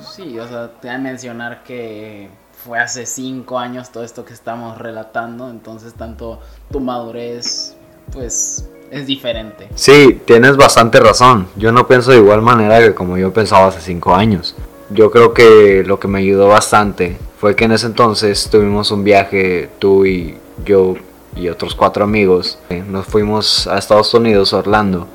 Sí, 0.00 0.38
o 0.38 0.46
sea, 0.46 0.70
te 0.80 0.88
voy 0.88 0.96
a 0.96 0.98
mencionar 0.98 1.62
que 1.62 2.28
fue 2.64 2.78
hace 2.78 3.06
cinco 3.06 3.58
años 3.58 3.90
todo 3.90 4.04
esto 4.04 4.24
que 4.24 4.32
estamos 4.34 4.78
relatando, 4.78 5.50
entonces 5.50 5.94
tanto 5.94 6.40
tu 6.70 6.80
madurez, 6.80 7.76
pues, 8.12 8.68
es 8.90 9.06
diferente. 9.06 9.68
Sí, 9.74 10.20
tienes 10.24 10.56
bastante 10.56 11.00
razón. 11.00 11.48
Yo 11.56 11.72
no 11.72 11.86
pienso 11.86 12.10
de 12.10 12.18
igual 12.18 12.42
manera 12.42 12.80
que 12.80 12.94
como 12.94 13.16
yo 13.16 13.32
pensaba 13.32 13.68
hace 13.68 13.80
cinco 13.80 14.14
años. 14.14 14.54
Yo 14.90 15.10
creo 15.10 15.34
que 15.34 15.82
lo 15.84 15.98
que 15.98 16.08
me 16.08 16.20
ayudó 16.20 16.48
bastante 16.48 17.16
fue 17.38 17.56
que 17.56 17.64
en 17.64 17.72
ese 17.72 17.86
entonces 17.86 18.48
tuvimos 18.50 18.90
un 18.90 19.02
viaje, 19.02 19.68
tú 19.78 20.06
y 20.06 20.38
yo 20.64 20.94
y 21.36 21.48
otros 21.48 21.74
cuatro 21.74 22.04
amigos. 22.04 22.58
eh, 22.70 22.82
Nos 22.86 23.06
fuimos 23.06 23.66
a 23.66 23.78
Estados 23.78 24.12
Unidos, 24.14 24.52
Orlando, 24.52 25.06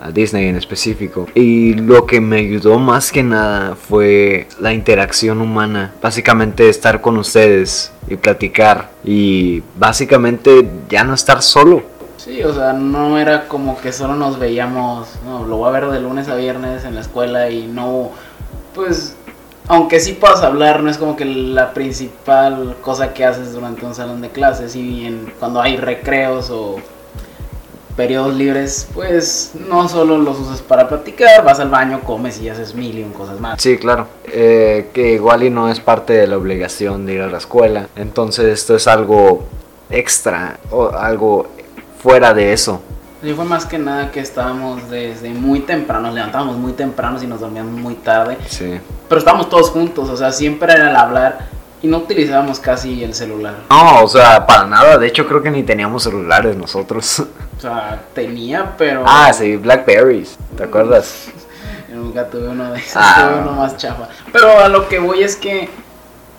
a 0.00 0.10
Disney 0.10 0.46
en 0.46 0.56
específico. 0.56 1.26
Y 1.34 1.74
lo 1.74 2.06
que 2.06 2.20
me 2.20 2.38
ayudó 2.38 2.78
más 2.78 3.12
que 3.12 3.22
nada 3.22 3.76
fue 3.76 4.48
la 4.60 4.72
interacción 4.72 5.40
humana. 5.40 5.92
Básicamente 6.02 6.68
estar 6.68 7.00
con 7.00 7.18
ustedes 7.18 7.92
y 8.08 8.16
platicar. 8.16 8.90
Y 9.04 9.62
básicamente 9.76 10.68
ya 10.88 11.04
no 11.04 11.14
estar 11.14 11.42
solo. 11.42 11.82
Sí, 12.16 12.42
o 12.42 12.52
sea, 12.52 12.72
no 12.72 13.18
era 13.18 13.46
como 13.46 13.80
que 13.80 13.92
solo 13.92 14.16
nos 14.16 14.38
veíamos, 14.38 15.08
no, 15.24 15.46
lo 15.46 15.56
voy 15.56 15.68
a 15.68 15.72
ver 15.72 15.88
de 15.88 16.00
lunes 16.00 16.28
a 16.28 16.34
viernes 16.34 16.84
en 16.84 16.94
la 16.96 17.00
escuela 17.00 17.48
y 17.50 17.66
no, 17.66 18.10
pues, 18.74 19.14
aunque 19.68 20.00
sí 20.00 20.14
puedas 20.14 20.42
hablar, 20.42 20.82
no 20.82 20.90
es 20.90 20.98
como 20.98 21.14
que 21.14 21.24
la 21.24 21.74
principal 21.74 22.76
cosa 22.80 23.12
que 23.12 23.24
haces 23.24 23.52
durante 23.52 23.84
un 23.84 23.94
salón 23.94 24.20
de 24.20 24.30
clases 24.30 24.74
y 24.74 25.06
en, 25.06 25.32
cuando 25.38 25.60
hay 25.60 25.76
recreos 25.76 26.50
o 26.50 26.76
periodos 27.98 28.34
libres, 28.34 28.88
pues 28.94 29.52
no 29.68 29.88
solo 29.88 30.18
los 30.18 30.38
usas 30.38 30.62
para 30.62 30.88
platicar, 30.88 31.44
vas 31.44 31.58
al 31.58 31.68
baño, 31.68 32.00
comes 32.00 32.40
y 32.40 32.48
haces 32.48 32.74
mil 32.74 32.96
y 32.96 33.02
un 33.02 33.12
cosas 33.12 33.40
más. 33.40 33.60
Sí, 33.60 33.76
claro. 33.76 34.06
Eh, 34.32 34.90
que 34.94 35.14
igual 35.14 35.42
y 35.42 35.50
no 35.50 35.68
es 35.68 35.80
parte 35.80 36.12
de 36.12 36.28
la 36.28 36.36
obligación 36.36 37.04
de 37.04 37.14
ir 37.14 37.22
a 37.22 37.26
la 37.26 37.38
escuela. 37.38 37.88
Entonces 37.96 38.46
esto 38.46 38.76
es 38.76 38.86
algo 38.86 39.44
extra 39.90 40.60
o 40.70 40.90
algo 40.90 41.48
fuera 42.00 42.32
de 42.34 42.52
eso. 42.52 42.80
Sí, 43.22 43.32
fue 43.34 43.44
más 43.44 43.66
que 43.66 43.78
nada 43.78 44.10
que 44.12 44.20
estábamos 44.20 44.88
desde 44.90 45.30
muy 45.30 45.60
temprano, 45.60 46.02
nos 46.06 46.14
levantábamos 46.14 46.56
muy 46.56 46.72
temprano 46.72 47.20
y 47.22 47.26
nos 47.26 47.40
dormíamos 47.40 47.72
muy 47.72 47.94
tarde. 47.94 48.38
Sí. 48.46 48.78
Pero 49.08 49.18
estábamos 49.18 49.48
todos 49.48 49.70
juntos, 49.70 50.08
o 50.08 50.16
sea, 50.16 50.30
siempre 50.30 50.72
era 50.72 50.90
el 50.90 50.96
hablar 50.96 51.38
y 51.82 51.88
no 51.88 51.98
utilizábamos 51.98 52.60
casi 52.60 53.02
el 53.02 53.14
celular. 53.14 53.54
No, 53.70 54.04
o 54.04 54.08
sea, 54.08 54.46
para 54.46 54.66
nada. 54.66 54.98
De 54.98 55.06
hecho, 55.08 55.26
creo 55.26 55.42
que 55.42 55.50
ni 55.50 55.62
teníamos 55.64 56.04
celulares 56.04 56.56
nosotros. 56.56 57.20
O 57.58 57.60
sea, 57.60 58.02
tenía, 58.14 58.74
pero. 58.78 59.02
ah, 59.04 59.32
sí, 59.32 59.56
Blackberries. 59.56 60.36
¿Te 60.56 60.62
acuerdas? 60.62 61.26
Yo 61.90 61.96
nunca 62.00 62.24
tuve 62.28 62.48
uno 62.48 62.70
de 62.72 62.78
esos, 62.78 62.96
Ah. 62.96 63.30
tuve 63.32 63.40
uno 63.42 63.52
más 63.52 63.76
chafa. 63.76 64.08
Pero 64.32 64.60
a 64.60 64.68
lo 64.68 64.88
que 64.88 65.00
voy 65.00 65.24
es 65.24 65.34
que 65.34 65.68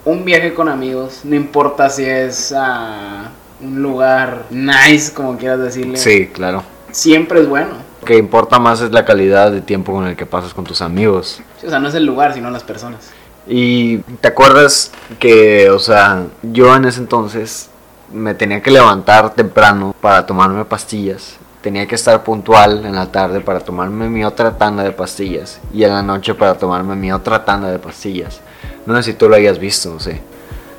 un 0.05 0.24
viaje 0.24 0.53
con 0.53 0.69
amigos, 0.69 1.21
no 1.25 1.36
importa 1.36 1.89
si 1.89 2.05
es 2.05 2.53
a 2.55 3.31
un 3.62 3.81
lugar 3.81 4.43
nice, 4.50 5.13
como 5.13 5.38
quieras 5.38 5.59
decirle, 5.59 5.98
Sí, 5.98 6.27
claro. 6.27 6.63
Siempre 6.91 7.41
es 7.41 7.50
bueno. 7.50 7.69
Lo 8.01 8.05
que 8.05 8.17
importa 8.17 8.60
más 8.60 8.81
es 8.81 8.91
la 8.91 9.05
calidad 9.05 9.51
de 9.51 9.62
tiempo 9.62 9.91
con 9.91 10.08
el 10.08 10.15
que 10.15 10.25
pasas 10.25 10.53
con 10.53 10.63
tus 10.63 10.81
amigos. 10.81 11.41
Sí, 11.60 11.67
o 11.67 11.69
sea, 11.69 11.79
no 11.79 11.89
es 11.89 11.96
el 11.96 12.05
lugar, 12.05 12.34
sino 12.34 12.50
las 12.50 12.63
personas. 12.63 13.12
Y 13.48 13.98
te 14.22 14.27
acuerdas 14.27 14.91
que, 15.19 15.69
o 15.69 15.79
sea, 15.79 16.24
yo 16.43 16.75
en 16.75 16.86
ese 16.86 17.00
entonces 17.00 17.69
me 18.12 18.34
tenía 18.34 18.62
que 18.62 18.72
levantar 18.72 19.34
temprano 19.34 19.96
para 20.00 20.25
tomarme 20.25 20.65
pastillas. 20.65 21.38
Tenía 21.62 21.86
que 21.88 21.96
estar 21.96 22.24
puntual 22.24 22.86
en 22.86 22.96
la 22.96 23.12
tarde 23.12 23.41
para 23.41 23.60
tomarme 23.60 24.08
mi 24.08 24.24
otra 24.24 24.58
tanda 24.58 24.84
de 24.84 24.91
pastillas. 24.91 25.60
Y 25.74 25.84
en 25.84 25.91
la 25.91 26.03
noche 26.03 26.34
para 26.36 26.58
tomarme 26.58 26.96
mi 26.96 27.12
otra 27.12 27.43
tanda 27.43 27.69
de 27.69 27.79
pastillas. 27.79 28.39
No 28.86 28.96
sé 28.96 29.03
si 29.03 29.13
tú 29.13 29.27
lo 29.27 29.36
hayas 29.36 29.60
visto, 29.60 29.89
no 29.89 30.00
sé. 30.00 30.22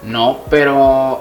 No, 0.03 0.41
pero 0.49 1.21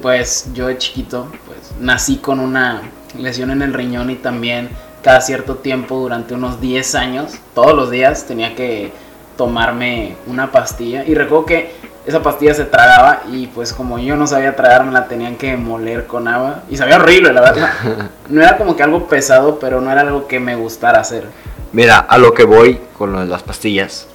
pues 0.00 0.48
yo 0.54 0.66
de 0.68 0.78
chiquito 0.78 1.28
pues 1.46 1.72
nací 1.78 2.16
con 2.16 2.40
una 2.40 2.82
lesión 3.18 3.50
en 3.50 3.62
el 3.62 3.72
riñón 3.72 4.10
y 4.10 4.16
también 4.16 4.70
cada 5.02 5.20
cierto 5.20 5.56
tiempo 5.56 5.96
durante 5.96 6.34
unos 6.34 6.60
10 6.60 6.94
años, 6.94 7.34
todos 7.54 7.74
los 7.74 7.90
días 7.90 8.24
tenía 8.26 8.54
que 8.54 8.92
tomarme 9.36 10.16
una 10.26 10.50
pastilla 10.50 11.04
y 11.04 11.14
recuerdo 11.14 11.46
que 11.46 11.72
esa 12.06 12.22
pastilla 12.22 12.54
se 12.54 12.64
tragaba 12.64 13.22
y 13.30 13.46
pues 13.48 13.72
como 13.72 13.98
yo 13.98 14.16
no 14.16 14.26
sabía 14.26 14.54
tragar 14.56 14.84
me 14.84 14.92
la 14.92 15.08
tenían 15.08 15.36
que 15.36 15.56
moler 15.56 16.06
con 16.06 16.28
agua 16.28 16.62
y 16.68 16.76
sabía 16.76 16.96
horrible 16.96 17.32
la 17.32 17.40
verdad. 17.40 17.70
No 18.28 18.42
era 18.42 18.56
como 18.56 18.74
que 18.74 18.82
algo 18.82 19.06
pesado, 19.06 19.58
pero 19.58 19.82
no 19.82 19.90
era 19.90 20.00
algo 20.00 20.26
que 20.26 20.40
me 20.40 20.56
gustara 20.56 21.00
hacer. 21.00 21.26
Mira, 21.72 21.98
a 21.98 22.16
lo 22.16 22.32
que 22.32 22.44
voy 22.44 22.80
con 22.96 23.12
lo 23.12 23.20
de 23.20 23.26
las 23.26 23.42
pastillas. 23.42 24.08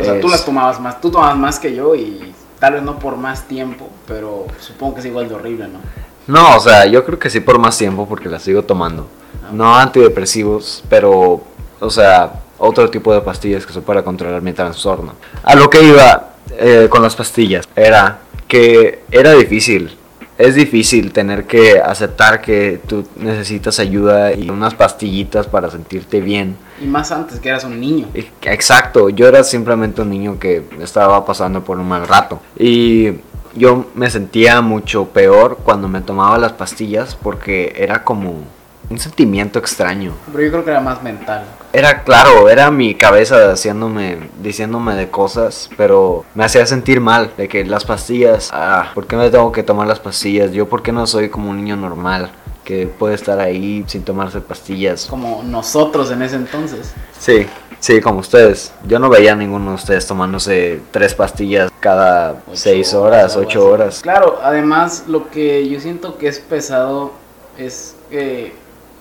O 0.00 0.02
sea, 0.02 0.20
tú 0.20 0.28
las 0.28 0.44
tomabas 0.44 0.80
más, 0.80 1.00
tú 1.00 1.10
tomabas 1.10 1.36
más 1.36 1.58
que 1.60 1.74
yo 1.74 1.94
y 1.94 2.34
tal 2.58 2.74
vez 2.74 2.82
no 2.82 2.98
por 2.98 3.16
más 3.16 3.42
tiempo, 3.42 3.88
pero 4.06 4.46
supongo 4.58 4.94
que 4.94 5.00
es 5.00 5.06
igual 5.06 5.28
de 5.28 5.34
horrible, 5.34 5.68
¿no? 5.68 5.78
No, 6.26 6.56
o 6.56 6.60
sea, 6.60 6.86
yo 6.86 7.04
creo 7.04 7.18
que 7.18 7.30
sí 7.30 7.40
por 7.40 7.58
más 7.58 7.76
tiempo 7.76 8.06
porque 8.08 8.28
las 8.28 8.42
sigo 8.42 8.62
tomando. 8.62 9.06
No 9.52 9.76
antidepresivos, 9.76 10.84
pero, 10.88 11.42
o 11.80 11.90
sea, 11.90 12.42
otro 12.58 12.88
tipo 12.90 13.12
de 13.12 13.20
pastillas 13.20 13.66
que 13.66 13.72
son 13.72 13.82
para 13.82 14.02
controlar 14.04 14.40
mi 14.40 14.52
trastorno. 14.52 15.14
A 15.42 15.54
lo 15.54 15.68
que 15.68 15.82
iba 15.82 16.30
eh, 16.50 16.86
con 16.88 17.02
las 17.02 17.16
pastillas 17.16 17.68
era 17.74 18.20
que 18.46 19.00
era 19.10 19.32
difícil. 19.32 19.96
Es 20.38 20.54
difícil 20.54 21.12
tener 21.12 21.44
que 21.44 21.78
aceptar 21.80 22.40
que 22.40 22.80
tú 22.86 23.06
necesitas 23.16 23.78
ayuda 23.78 24.32
y 24.32 24.48
unas 24.48 24.74
pastillitas 24.74 25.46
para 25.46 25.70
sentirte 25.70 26.20
bien. 26.20 26.56
Y 26.80 26.86
más 26.86 27.12
antes 27.12 27.38
que 27.38 27.48
eras 27.48 27.64
un 27.64 27.78
niño. 27.78 28.08
Exacto, 28.42 29.08
yo 29.08 29.28
era 29.28 29.44
simplemente 29.44 30.02
un 30.02 30.10
niño 30.10 30.38
que 30.38 30.64
estaba 30.80 31.24
pasando 31.24 31.62
por 31.62 31.78
un 31.78 31.86
mal 31.86 32.08
rato. 32.08 32.40
Y 32.58 33.12
yo 33.54 33.86
me 33.94 34.10
sentía 34.10 34.60
mucho 34.60 35.06
peor 35.06 35.58
cuando 35.62 35.88
me 35.88 36.00
tomaba 36.00 36.38
las 36.38 36.52
pastillas 36.52 37.14
porque 37.14 37.74
era 37.76 38.04
como 38.04 38.44
un 38.90 38.98
sentimiento 38.98 39.58
extraño. 39.58 40.12
Pero 40.30 40.44
yo 40.44 40.50
creo 40.50 40.64
que 40.64 40.70
era 40.70 40.80
más 40.80 41.02
mental. 41.02 41.44
Era 41.72 42.02
claro, 42.02 42.48
era 42.48 42.70
mi 42.70 42.94
cabeza 42.94 43.52
haciéndome, 43.52 44.18
diciéndome 44.42 44.94
de 44.94 45.08
cosas, 45.08 45.70
pero 45.76 46.24
me 46.34 46.44
hacía 46.44 46.66
sentir 46.66 47.00
mal 47.00 47.32
de 47.36 47.48
que 47.48 47.64
las 47.64 47.84
pastillas, 47.84 48.50
ah, 48.52 48.90
¿por 48.94 49.06
qué 49.06 49.16
me 49.16 49.30
tengo 49.30 49.50
que 49.52 49.62
tomar 49.62 49.86
las 49.86 49.98
pastillas? 49.98 50.52
Yo, 50.52 50.68
¿por 50.68 50.82
qué 50.82 50.92
no 50.92 51.06
soy 51.06 51.30
como 51.30 51.50
un 51.50 51.56
niño 51.56 51.76
normal 51.76 52.30
que 52.64 52.86
puede 52.86 53.14
estar 53.14 53.40
ahí 53.40 53.84
sin 53.86 54.02
tomarse 54.02 54.40
pastillas? 54.40 55.06
Como 55.06 55.42
nosotros 55.42 56.10
en 56.10 56.20
ese 56.20 56.36
entonces. 56.36 56.92
Sí, 57.18 57.46
sí, 57.80 58.02
como 58.02 58.20
ustedes. 58.20 58.72
Yo 58.86 58.98
no 58.98 59.08
veía 59.08 59.32
a 59.32 59.36
ninguno 59.36 59.70
de 59.70 59.76
ustedes 59.76 60.06
tomándose 60.06 60.82
tres 60.90 61.14
pastillas 61.14 61.71
cada 61.82 62.30
Ocho 62.30 62.40
seis 62.54 62.94
horas, 62.94 63.36
ocho 63.36 63.68
horas. 63.68 64.00
Claro, 64.00 64.38
además 64.42 65.04
lo 65.08 65.28
que 65.28 65.68
yo 65.68 65.80
siento 65.80 66.16
que 66.16 66.28
es 66.28 66.38
pesado 66.38 67.10
es 67.58 67.96
que 68.08 68.54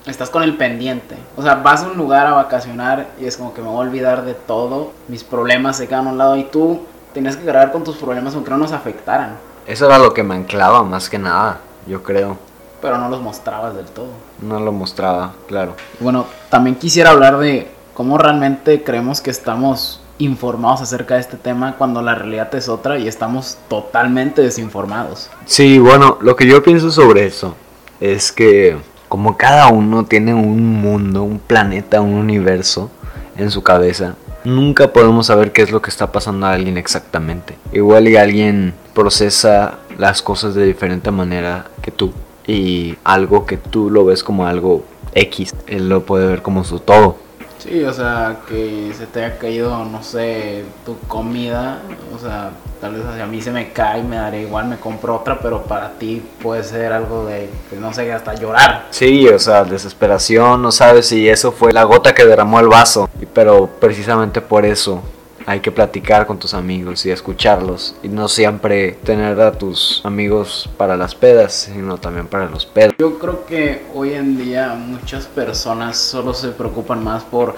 estás 0.08 0.32
con 0.32 0.42
el 0.42 0.58
pendiente. 0.58 1.16
O 1.38 1.44
sea, 1.44 1.56
vas 1.56 1.84
a 1.84 1.88
un 1.88 1.96
lugar 1.96 2.26
a 2.26 2.32
vacacionar 2.32 3.08
y 3.20 3.26
es 3.26 3.38
como 3.38 3.54
que 3.54 3.62
me 3.62 3.68
voy 3.68 3.78
a 3.78 3.88
olvidar 3.88 4.26
de 4.26 4.34
todo. 4.34 4.92
Mis 5.08 5.24
problemas 5.24 5.78
se 5.78 5.88
quedan 5.88 6.08
a 6.08 6.12
un 6.12 6.18
lado 6.18 6.36
y 6.36 6.44
tú 6.44 6.82
tenías 7.14 7.38
que 7.38 7.46
cargar 7.46 7.72
con 7.72 7.84
tus 7.84 7.98
problemas 7.98 8.34
aunque 8.34 8.50
no 8.50 8.58
nos 8.58 8.72
afectaran. 8.72 9.38
Eso 9.68 9.86
era 9.86 10.00
lo 10.00 10.14
que 10.14 10.24
me 10.24 10.34
anclaba 10.34 10.84
más 10.84 11.08
que 11.08 11.20
nada, 11.20 11.60
yo 11.86 12.02
creo. 12.02 12.38
Pero 12.82 12.98
no 12.98 13.10
los 13.10 13.22
mostrabas 13.22 13.76
del 13.76 13.86
todo. 13.86 14.10
No 14.42 14.60
lo 14.60 14.72
mostraba, 14.72 15.34
claro. 15.48 15.76
Bueno, 16.00 16.26
también 16.50 16.76
quisiera 16.76 17.12
hablar 17.12 17.38
de 17.38 17.70
cómo 17.94 18.18
realmente 18.18 18.84
creemos 18.84 19.22
que 19.22 19.30
estamos 19.30 20.01
informados 20.24 20.82
acerca 20.82 21.16
de 21.16 21.22
este 21.22 21.38
tema 21.38 21.76
cuando 21.78 22.02
la 22.02 22.16
realidad 22.16 22.54
es 22.56 22.70
otra 22.70 22.98
y 23.00 23.08
estamos 23.08 23.58
totalmente 23.68 24.42
desinformados. 24.42 25.30
Sí, 25.46 25.80
bueno, 25.80 26.18
lo 26.22 26.36
que 26.36 26.48
yo 26.48 26.64
pienso 26.64 26.92
sobre 26.92 27.26
eso 27.26 27.56
es 28.00 28.32
que 28.32 28.78
como 29.10 29.38
cada 29.38 29.68
uno 29.68 30.06
tiene 30.06 30.34
un 30.34 30.82
mundo, 30.82 31.24
un 31.24 31.40
planeta, 31.40 32.02
un 32.02 32.14
universo 32.14 32.90
en 33.38 33.52
su 33.52 33.64
cabeza, 33.64 34.16
nunca 34.44 34.94
podemos 34.94 35.28
saber 35.28 35.52
qué 35.52 35.62
es 35.62 35.72
lo 35.72 35.82
que 35.82 35.90
está 35.90 36.12
pasando 36.12 36.48
a 36.48 36.54
alguien 36.54 36.78
exactamente. 36.78 37.58
Igual 37.74 38.08
y 38.08 38.16
alguien 38.16 38.74
procesa 38.94 39.80
las 39.98 40.22
cosas 40.22 40.56
de 40.56 40.66
diferente 40.66 41.12
manera 41.12 41.66
que 41.82 41.92
tú 41.92 42.14
y 42.48 42.96
algo 43.04 43.46
que 43.46 43.58
tú 43.58 43.90
lo 43.90 44.06
ves 44.06 44.24
como 44.24 44.48
algo 44.48 44.84
X, 45.14 45.54
él 45.68 45.90
lo 45.90 46.06
puede 46.06 46.28
ver 46.28 46.42
como 46.42 46.64
su 46.64 46.80
todo. 46.80 47.18
Sí, 47.62 47.84
o 47.84 47.94
sea, 47.94 48.38
que 48.48 48.92
se 48.98 49.06
te 49.06 49.24
haya 49.24 49.38
caído, 49.38 49.86
no 49.86 50.02
sé, 50.02 50.66
tu 50.84 50.98
comida, 51.02 51.80
o 52.16 52.18
sea, 52.18 52.50
tal 52.80 52.96
vez 52.96 53.06
a 53.06 53.28
mí 53.28 53.40
se 53.40 53.52
me 53.52 53.72
cae, 53.72 54.02
me 54.02 54.16
daré 54.16 54.42
igual, 54.42 54.66
me 54.66 54.78
compro 54.78 55.18
otra, 55.18 55.40
pero 55.40 55.62
para 55.62 55.92
ti 55.92 56.24
puede 56.42 56.64
ser 56.64 56.92
algo 56.92 57.26
de, 57.26 57.52
que 57.70 57.76
no 57.76 57.94
sé, 57.94 58.12
hasta 58.12 58.34
llorar. 58.34 58.88
Sí, 58.90 59.28
o 59.28 59.38
sea, 59.38 59.64
desesperación, 59.64 60.60
no 60.60 60.72
sabes 60.72 61.06
si 61.06 61.30
eso 61.30 61.52
fue 61.52 61.72
la 61.72 61.84
gota 61.84 62.16
que 62.16 62.26
derramó 62.26 62.60
el 62.60 62.68
vaso, 62.68 63.08
pero 63.32 63.68
precisamente 63.68 64.42
por 64.42 64.66
eso 64.66 65.04
hay 65.52 65.60
que 65.60 65.72
platicar 65.72 66.26
con 66.26 66.40
tus 66.40 66.54
amigos 66.54 67.06
y 67.06 67.12
escucharlos 67.12 67.94
y 68.02 68.08
no 68.08 68.30
siempre 68.30 68.94
tener 69.04 69.40
a 69.42 69.52
tus 69.52 70.02
amigos 70.06 70.70
para 70.78 70.96
las 70.96 71.14
pedas, 71.14 71.70
sino 71.74 71.98
también 71.98 72.28
para 72.28 72.50
los 72.50 72.66
pedos. 72.66 72.94
Yo 72.98 73.20
creo 73.20 73.46
que 73.46 73.84
hoy 73.94 74.14
en 74.14 74.38
día 74.38 74.74
muchas 74.76 75.26
personas 75.26 75.98
solo 75.98 76.34
se 76.34 76.50
preocupan 76.50 77.04
más 77.04 77.24
por 77.24 77.56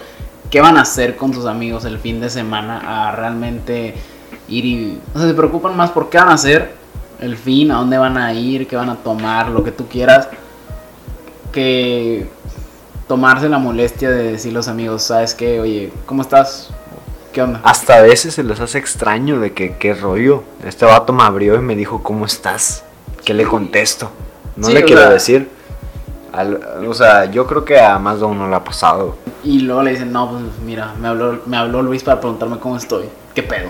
qué 0.49 0.59
van 0.59 0.77
a 0.77 0.81
hacer 0.81 1.15
con 1.15 1.35
sus 1.35 1.45
amigos 1.45 1.85
el 1.85 1.99
fin 1.99 2.19
de 2.19 2.31
semana 2.31 3.09
a 3.09 3.11
realmente 3.11 3.93
ir 4.47 4.65
y... 4.65 4.99
O 5.13 5.19
sea, 5.19 5.27
se 5.27 5.35
preocupan 5.35 5.77
más 5.77 5.91
por 5.91 6.09
qué 6.09 6.17
van 6.17 6.29
a 6.29 6.33
hacer 6.33 6.73
el 7.19 7.37
fin, 7.37 7.69
a 7.69 7.75
dónde 7.75 7.99
van 7.99 8.17
a 8.17 8.33
ir, 8.33 8.67
qué 8.67 8.75
van 8.75 8.89
a 8.89 8.95
tomar, 8.95 9.49
lo 9.49 9.63
que 9.63 9.71
tú 9.71 9.87
quieras, 9.87 10.29
que 11.51 12.27
tomarse 13.07 13.47
la 13.49 13.59
molestia 13.59 14.09
de 14.09 14.31
decir 14.31 14.51
los 14.51 14.67
amigos, 14.67 15.03
¿sabes 15.03 15.35
qué? 15.35 15.59
Oye, 15.59 15.93
¿cómo 16.07 16.23
estás? 16.23 16.71
¿Qué 17.33 17.41
onda? 17.41 17.59
Hasta 17.63 17.95
a 17.97 18.01
veces 18.01 18.35
se 18.35 18.43
les 18.43 18.59
hace 18.59 18.77
extraño 18.77 19.39
de 19.39 19.53
que 19.53 19.75
qué 19.77 19.93
rollo. 19.95 20.43
Este 20.65 20.85
vato 20.85 21.11
me 21.13 21.23
abrió 21.23 21.55
y 21.55 21.59
me 21.59 21.75
dijo, 21.75 22.03
¿cómo 22.03 22.25
estás? 22.25 22.83
¿Qué 23.25 23.33
le 23.33 23.43
contesto? 23.45 24.11
No 24.55 24.67
Sí, 24.67 24.73
le 24.73 24.83
quiero 24.83 25.01
sea- 25.01 25.09
decir. 25.09 25.49
Al- 26.31 26.85
o 26.87 26.93
sea, 26.93 27.25
yo 27.25 27.45
creo 27.47 27.63
que 27.65 27.79
a 27.79 27.97
más 27.99 28.19
de 28.19 28.25
uno 28.25 28.47
le 28.49 28.55
ha 28.55 28.63
pasado. 28.63 29.17
Y 29.43 29.59
luego 29.61 29.83
le 29.83 29.91
dicen, 29.91 30.11
no, 30.11 30.29
pues 30.29 30.43
mira, 30.65 30.93
me 30.99 31.07
habló, 31.07 31.41
me 31.45 31.57
habló 31.57 31.81
Luis 31.81 32.03
para 32.03 32.19
preguntarme 32.19 32.57
cómo 32.59 32.77
estoy. 32.77 33.05
¿Qué 33.35 33.43
pedo? 33.43 33.69